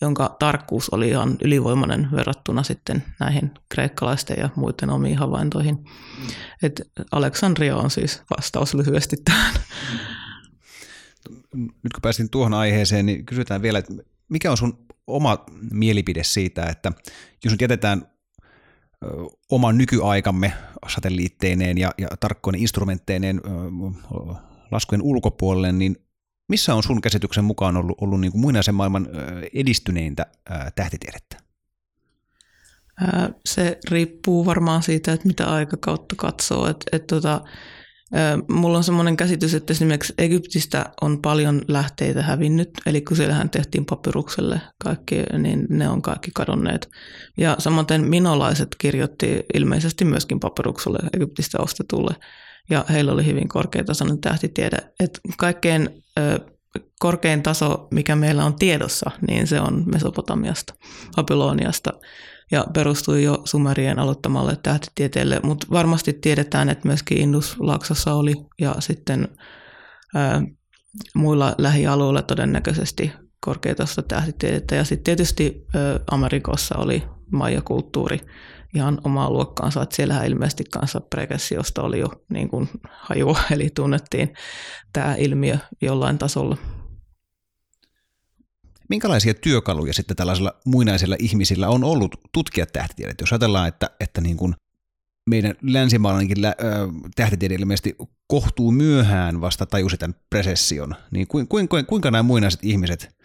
[0.01, 5.76] jonka tarkkuus oli ihan ylivoimainen verrattuna sitten näihin kreikkalaisten ja muiden omiin havaintoihin.
[5.76, 6.28] Mm.
[6.63, 9.53] Et Aleksandria on siis vastaus lyhyesti tähän.
[11.53, 13.93] Nyt kun pääsin tuohon aiheeseen, niin kysytään vielä, että
[14.30, 16.91] mikä on sun oma mielipide siitä, että
[17.43, 18.08] jos nyt jätetään
[19.49, 20.53] oman nykyaikamme
[20.88, 23.41] satelliitteineen ja, ja tarkkoinen instrumentteineen
[24.72, 25.95] laskujen ulkopuolelle, niin
[26.49, 29.08] missä on sun käsityksen mukaan ollut, ollut niin kuin muinaisen maailman
[29.53, 30.26] edistyneintä
[30.76, 31.38] tähtitiedettä?
[33.45, 36.68] Se riippuu varmaan siitä, että mitä aikakautta katsoo.
[36.68, 37.41] Et, et tota,
[38.49, 43.86] Mulla on semmoinen käsitys, että esimerkiksi Egyptistä on paljon lähteitä hävinnyt, eli kun siellähän tehtiin
[43.86, 46.89] papyrukselle kaikki, niin ne on kaikki kadonneet.
[47.38, 52.16] Ja samaten minolaiset kirjoitti ilmeisesti myöskin papyrukselle Egyptistä ostetulle.
[52.70, 54.78] ja heillä oli hyvin korkeatasoinen tähtitiede.
[54.99, 56.39] Et kaikkein ö,
[56.99, 60.74] korkein taso, mikä meillä on tiedossa, niin se on Mesopotamiasta,
[61.16, 61.93] Babyloniasta
[62.51, 69.27] ja perustui jo Sumerien aloittamalle tähtitieteelle, mutta varmasti tiedetään, että myöskin Indus-laaksossa oli ja sitten
[70.15, 70.41] ää,
[71.15, 78.19] muilla lähialueilla todennäköisesti korkeatasoista tähtitiedettä ja sitten tietysti ää, Amerikossa oli Maija-kulttuuri
[78.75, 84.33] ihan omaa luokkaansa, että siellähän ilmeisesti kanssa prekessiosta oli jo niin kuin hajua, eli tunnettiin
[84.93, 86.57] tämä ilmiö jollain tasolla.
[88.89, 93.21] Minkälaisia työkaluja sitten tällaisilla muinaisilla ihmisillä on ollut tutkia tähtitiedettä?
[93.21, 94.55] Jos ajatellaan, että, että niin kuin
[95.29, 96.55] meidän länsimaalainenkin lä-
[97.15, 97.95] tähtitiede ilmeisesti
[98.27, 103.17] kohtuu myöhään vasta tajusi tämän presession, niin kuinka, kuinka, kuinka nämä muinaiset ihmiset,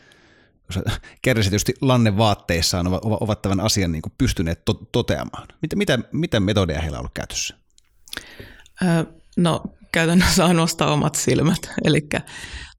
[1.23, 5.49] kärsitysti lanne vaatteissaan, ovat, ovat tämän asian niin kuin pystyneet to- toteamaan?
[5.63, 7.55] Mitä, mitä, mitä metodeja heillä on ollut käytössä?
[9.37, 11.71] No käytännössä ainoastaan omat silmät.
[11.85, 12.09] Eli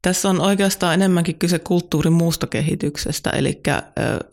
[0.03, 3.61] tässä on oikeastaan enemmänkin kyse kulttuurin muusta kehityksestä, eli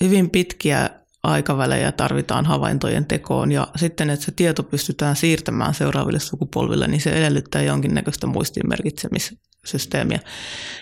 [0.00, 0.90] hyvin pitkiä
[1.22, 7.10] aikavälejä tarvitaan havaintojen tekoon ja sitten, että se tieto pystytään siirtämään seuraaville sukupolville, niin se
[7.10, 10.20] edellyttää jonkinnäköistä muistinmerkitsemissysteemiä.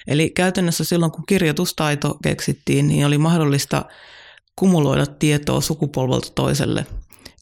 [0.06, 3.84] Eli käytännössä silloin, kun kirjoitustaito keksittiin, niin oli mahdollista
[4.56, 6.86] kumuloida tietoa sukupolvelta toiselle–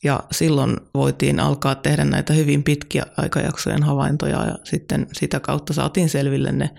[0.05, 6.09] ja silloin voitiin alkaa tehdä näitä hyvin pitkiä aikajaksojen havaintoja ja sitten sitä kautta saatiin
[6.09, 6.71] selville ne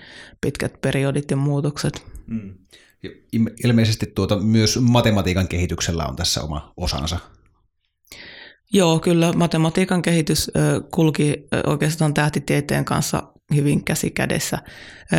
[0.41, 2.05] pitkät periodit ja muutokset.
[2.27, 2.53] Mm.
[3.63, 7.19] Ilmeisesti tuota, myös matematiikan kehityksellä on tässä oma osansa.
[8.73, 10.51] Joo, kyllä matematiikan kehitys
[10.91, 13.23] kulki oikeastaan tähtitieteen kanssa
[13.55, 14.57] hyvin käsi kädessä.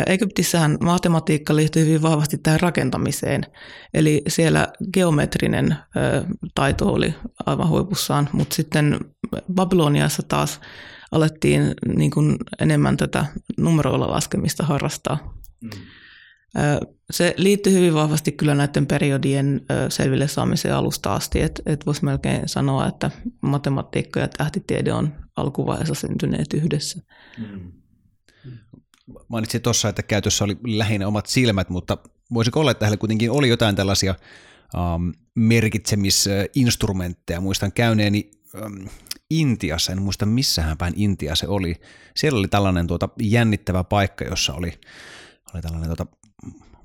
[0.05, 3.45] Egyptissähän matematiikka liittyy hyvin vahvasti tähän rakentamiseen,
[3.93, 5.75] eli siellä geometrinen
[6.55, 7.15] taito oli
[7.45, 8.99] aivan huipussaan, mutta sitten
[9.53, 10.59] Babyloniassa taas
[11.11, 13.25] alettiin niin kuin enemmän tätä
[13.57, 15.33] numeroilla laskemista harrastaa.
[15.61, 15.69] Mm.
[17.11, 22.41] Se liittyy hyvin vahvasti kyllä näiden periodien selville saamiseen alusta asti, että et voisi melkein
[22.45, 23.11] sanoa, että
[23.41, 27.01] matematiikka ja tähtitiede on alkuvaiheessa syntyneet yhdessä.
[27.37, 27.71] Mm.
[29.27, 31.97] Mainitsin tuossa, että käytössä oli lähinnä omat silmät, mutta
[32.33, 34.15] voisiko olla, että hänellä kuitenkin oli jotain tällaisia
[34.95, 37.41] um, merkitsemisinstrumentteja.
[37.41, 38.31] Muistan käyneeni
[38.65, 38.87] um,
[39.29, 41.75] Intiassa, en muista missähän päin Intia se oli.
[42.15, 44.71] Siellä oli tällainen tuota jännittävä paikka, jossa oli,
[45.53, 46.05] oli tällainen tuota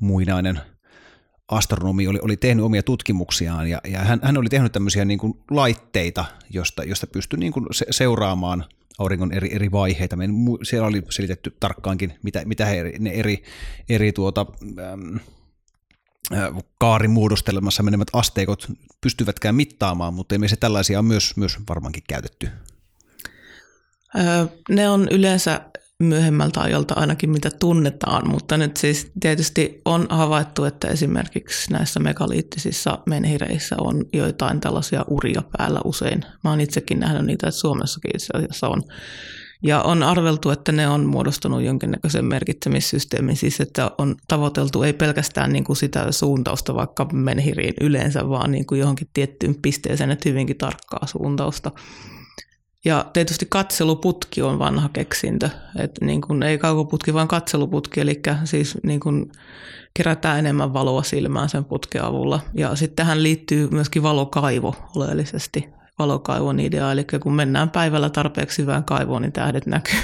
[0.00, 0.60] muinainen
[1.48, 5.34] astronomi oli, oli tehnyt omia tutkimuksiaan ja, ja hän, hän oli tehnyt tämmöisiä niin kuin
[5.50, 8.64] laitteita, josta, josta pystyi niin kuin se, seuraamaan
[8.98, 10.16] auringon eri, eri vaiheita.
[10.16, 10.26] Me
[10.62, 13.42] siellä oli selitetty tarkkaankin, mitä, mitä he, ne eri,
[13.88, 14.46] eri tuota,
[14.92, 15.20] äm,
[16.78, 22.48] kaarimuodostelmassa menemät asteikot pystyvätkään mittaamaan, mutta me se tällaisia on myös, myös varmaankin käytetty.
[24.68, 25.60] Ne on yleensä
[26.02, 32.98] myöhemmältä ajalta ainakin mitä tunnetaan, mutta nyt siis tietysti on havaittu, että esimerkiksi näissä megaliittisissa
[33.06, 36.20] menhireissä on joitain tällaisia uria päällä usein.
[36.44, 38.82] Mä oon itsekin nähnyt niitä, että Suomessakin itse asiassa on.
[39.62, 45.52] Ja on arveltu, että ne on muodostunut jonkinnäköisen merkitsemissysteemin, siis että on tavoiteltu ei pelkästään
[45.52, 50.58] niin kuin sitä suuntausta vaikka menhiriin yleensä, vaan niin kuin johonkin tiettyyn pisteeseen, että hyvinkin
[50.58, 51.70] tarkkaa suuntausta.
[52.84, 58.78] Ja tietysti katseluputki on vanha keksintö, että niin kuin, ei kaukoputki, vaan katseluputki, eli siis
[58.82, 59.32] niin kuin
[59.94, 62.40] kerätään enemmän valoa silmään sen putken avulla.
[62.54, 65.68] Ja sitten tähän liittyy myöskin valokaivo oleellisesti,
[65.98, 70.00] valokaivon idea, eli kun mennään päivällä tarpeeksi hyvään kaivoon, niin tähdet näkyy.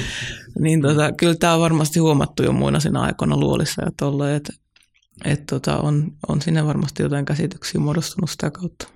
[0.64, 4.52] niin tota, kyllä tämä on varmasti huomattu jo muinaisina aikoina luolissa ja tolle, että
[5.24, 8.88] et tota, on, on sinne varmasti jotain käsityksiä muodostunut sitä kautta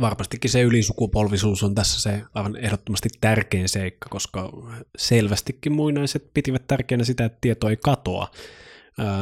[0.00, 4.52] varmastikin se ylisukupolvisuus on tässä se aivan ehdottomasti tärkein seikka, koska
[4.98, 8.30] selvästikin muinaiset pitivät tärkeänä sitä, että tieto ei katoa.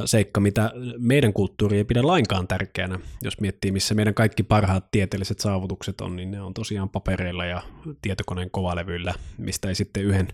[0.05, 2.99] Seikka, mitä meidän kulttuuri ei pidä lainkaan tärkeänä.
[3.23, 7.63] Jos miettii, missä meidän kaikki parhaat tieteelliset saavutukset on, niin ne on tosiaan papereilla ja
[8.03, 10.29] tietokoneen kovalevyillä, mistä ei sitten yhden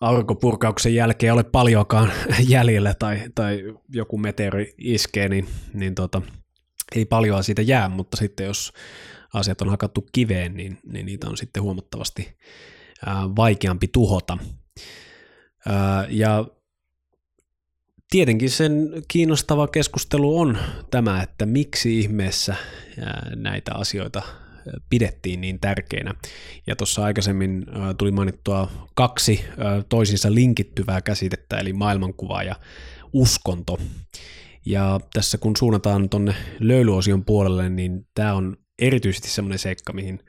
[0.00, 2.12] aurinkopurkauksen jälkeen ole paljonkaan
[2.48, 6.22] jäljellä tai, tai joku meteori iskee, niin, niin tota,
[6.96, 8.72] ei paljon siitä jää, mutta sitten jos
[9.34, 12.36] asiat on hakattu kiveen, niin, niin niitä on sitten huomattavasti
[13.36, 14.38] vaikeampi tuhota.
[16.08, 16.44] Ja
[18.10, 18.72] tietenkin sen
[19.08, 20.58] kiinnostava keskustelu on
[20.90, 22.54] tämä, että miksi ihmeessä
[23.36, 24.22] näitä asioita
[24.90, 26.14] pidettiin niin tärkeinä.
[26.66, 27.66] Ja tuossa aikaisemmin
[27.98, 29.44] tuli mainittua kaksi
[29.88, 32.54] toisinsa linkittyvää käsitettä, eli maailmankuva ja
[33.12, 33.78] uskonto.
[34.66, 40.20] Ja tässä kun suunnataan tuonne löylyosion puolelle, niin tämä on erityisesti semmoinen seikka, mihin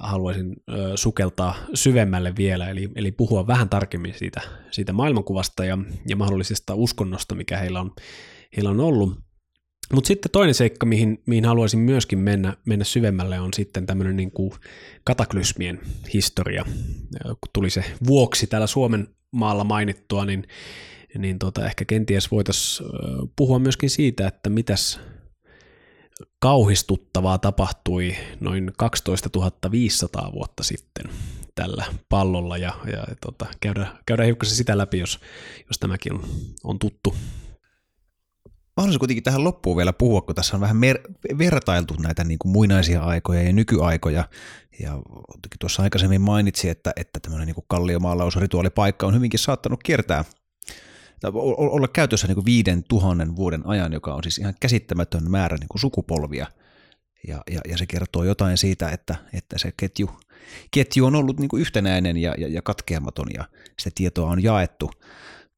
[0.00, 0.56] haluaisin
[0.94, 4.40] sukeltaa syvemmälle vielä, eli, eli puhua vähän tarkemmin siitä,
[4.70, 5.78] siitä maailmankuvasta ja,
[6.08, 7.92] ja mahdollisesta uskonnosta, mikä heillä on,
[8.56, 9.24] heillä on ollut.
[9.92, 14.32] Mutta sitten toinen seikka, mihin, mihin haluaisin myöskin mennä, mennä syvemmälle, on sitten tämmöinen niin
[15.04, 15.80] kataklysmien
[16.14, 16.64] historia.
[17.24, 20.46] Kun tuli se vuoksi täällä Suomen maalla mainittua, niin,
[21.18, 22.88] niin tota, ehkä kenties voitaisiin
[23.36, 25.00] puhua myöskin siitä, että mitäs
[26.38, 29.30] kauhistuttavaa tapahtui noin 12
[29.70, 31.04] 500 vuotta sitten
[31.54, 35.20] tällä pallolla ja, ja tota, käydään, käydään hiukan sitä läpi, jos,
[35.68, 36.24] jos tämäkin on,
[36.64, 37.14] on tuttu.
[38.46, 41.00] Mä haluaisin kuitenkin tähän loppuun vielä puhua, kun tässä on vähän mer-
[41.38, 44.28] vertailtu näitä niin kuin muinaisia aikoja ja nykyaikoja.
[44.80, 44.98] Ja
[45.60, 50.24] tuossa aikaisemmin mainitsi, että, että tämmöinen niin kalliomaalausrituaalipaikka on hyvinkin saattanut kiertää
[51.34, 55.80] olla käytössä niin kuin viiden tuhannen vuoden ajan, joka on siis ihan käsittämätön määrä niin
[55.80, 56.46] sukupolvia.
[57.28, 60.10] Ja, ja, ja se kertoo jotain siitä, että, että se ketju,
[60.70, 63.44] ketju on ollut niin yhtenäinen ja, ja, ja katkeamaton ja
[63.78, 64.90] sitä tietoa on jaettu.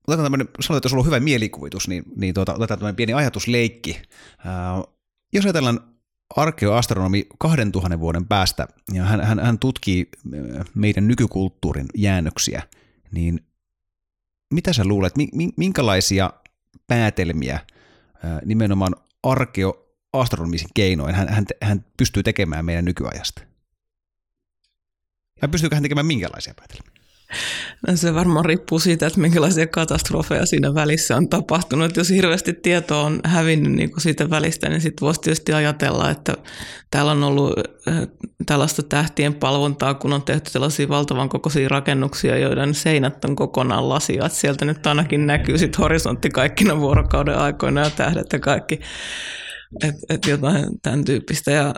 [0.08, 4.02] Otetaan tämmöinen, sanotaan, että jos on hyvä mielikuvitus, niin, niin tuota, otetaan tämmöinen pieni ajatusleikki.
[4.44, 4.82] Ää,
[5.32, 5.80] jos ajatellaan
[6.36, 10.08] arkeoastronomi 2000 vuoden päästä, ja hän, hän, hän tutkii
[10.74, 12.62] meidän nykykulttuurin jäännöksiä,
[13.10, 13.40] niin
[14.54, 15.14] mitä sä luulet,
[15.56, 16.30] minkälaisia
[16.86, 17.60] päätelmiä
[18.44, 23.42] nimenomaan arkeoastronomisen keinoin hän, hän, hän pystyy tekemään meidän nykyajasta?
[25.42, 26.95] Vai pystyykö hän tekemään minkälaisia päätelmiä?
[27.86, 31.96] No se varmaan riippuu siitä, että minkälaisia katastrofeja siinä välissä on tapahtunut.
[31.96, 36.34] Jos hirveästi tietoa on hävinnyt niin kuin siitä välistä, niin sitten voisi tietysti ajatella, että
[36.90, 38.08] täällä on ollut eh,
[38.46, 44.26] tällaista tähtien palvontaa, kun on tehty sellaisia valtavan kokoisia rakennuksia, joiden seinät on kokonaan lasia.
[44.26, 48.80] Että sieltä nyt ainakin näkyy sit horisontti kaikkina vuorokauden aikoina ja tähdet ja kaikki.
[49.84, 51.50] Että et jotain tämän tyyppistä.
[51.50, 51.74] Ja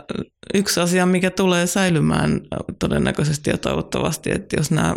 [0.53, 2.41] yksi asia, mikä tulee säilymään
[2.79, 4.95] todennäköisesti ja toivottavasti, että jos nämä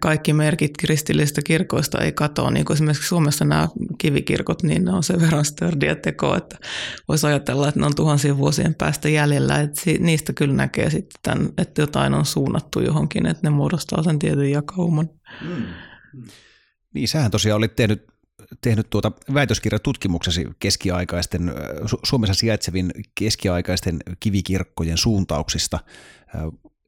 [0.00, 5.02] kaikki merkit kristillisistä kirkoista ei katoa, niin kuin esimerkiksi Suomessa nämä kivikirkot, niin ne on
[5.02, 6.58] sen verran stördiä tekoa, että
[7.08, 11.48] voisi ajatella, että ne on tuhansien vuosien päästä jäljellä, että niistä kyllä näkee sitten tämän,
[11.58, 15.08] että jotain on suunnattu johonkin, että ne muodostaa sen tietyn jakauman.
[15.42, 15.64] Mm.
[16.94, 18.02] Niin, sähän tosiaan olit tehnyt,
[18.60, 21.52] tehnyt tuota väitöskirjatutkimuksesi keskiaikaisten,
[22.02, 25.78] Suomessa sijaitsevin keskiaikaisten kivikirkkojen suuntauksista.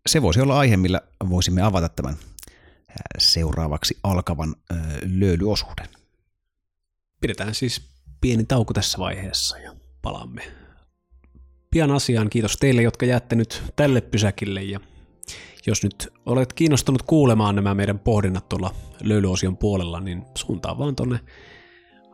[0.07, 1.01] Se voisi olla aihe, millä
[1.31, 2.17] voisimme avata tämän
[3.19, 4.55] seuraavaksi alkavan
[5.03, 5.89] löylyosuuden.
[7.21, 7.83] Pidetään siis
[8.21, 10.43] pieni tauko tässä vaiheessa ja palaamme
[11.71, 12.31] pian asiaan.
[12.31, 14.81] Kiitos teille, jotka jäätte nyt tälle pysäkille ja
[15.67, 21.21] jos nyt olet kiinnostunut kuulemaan nämä meidän pohdinnat tuolla löylyosion puolella, niin suuntaa vaan tonne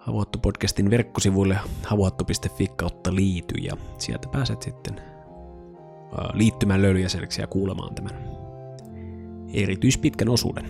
[0.09, 5.00] Havuhattu podcastin verkkosivuille havuhattu.fi kautta liity ja sieltä pääset sitten
[6.32, 8.24] liittymään löylyjäseneksi ja kuulemaan tämän
[9.52, 10.68] erityispitkän osuuden.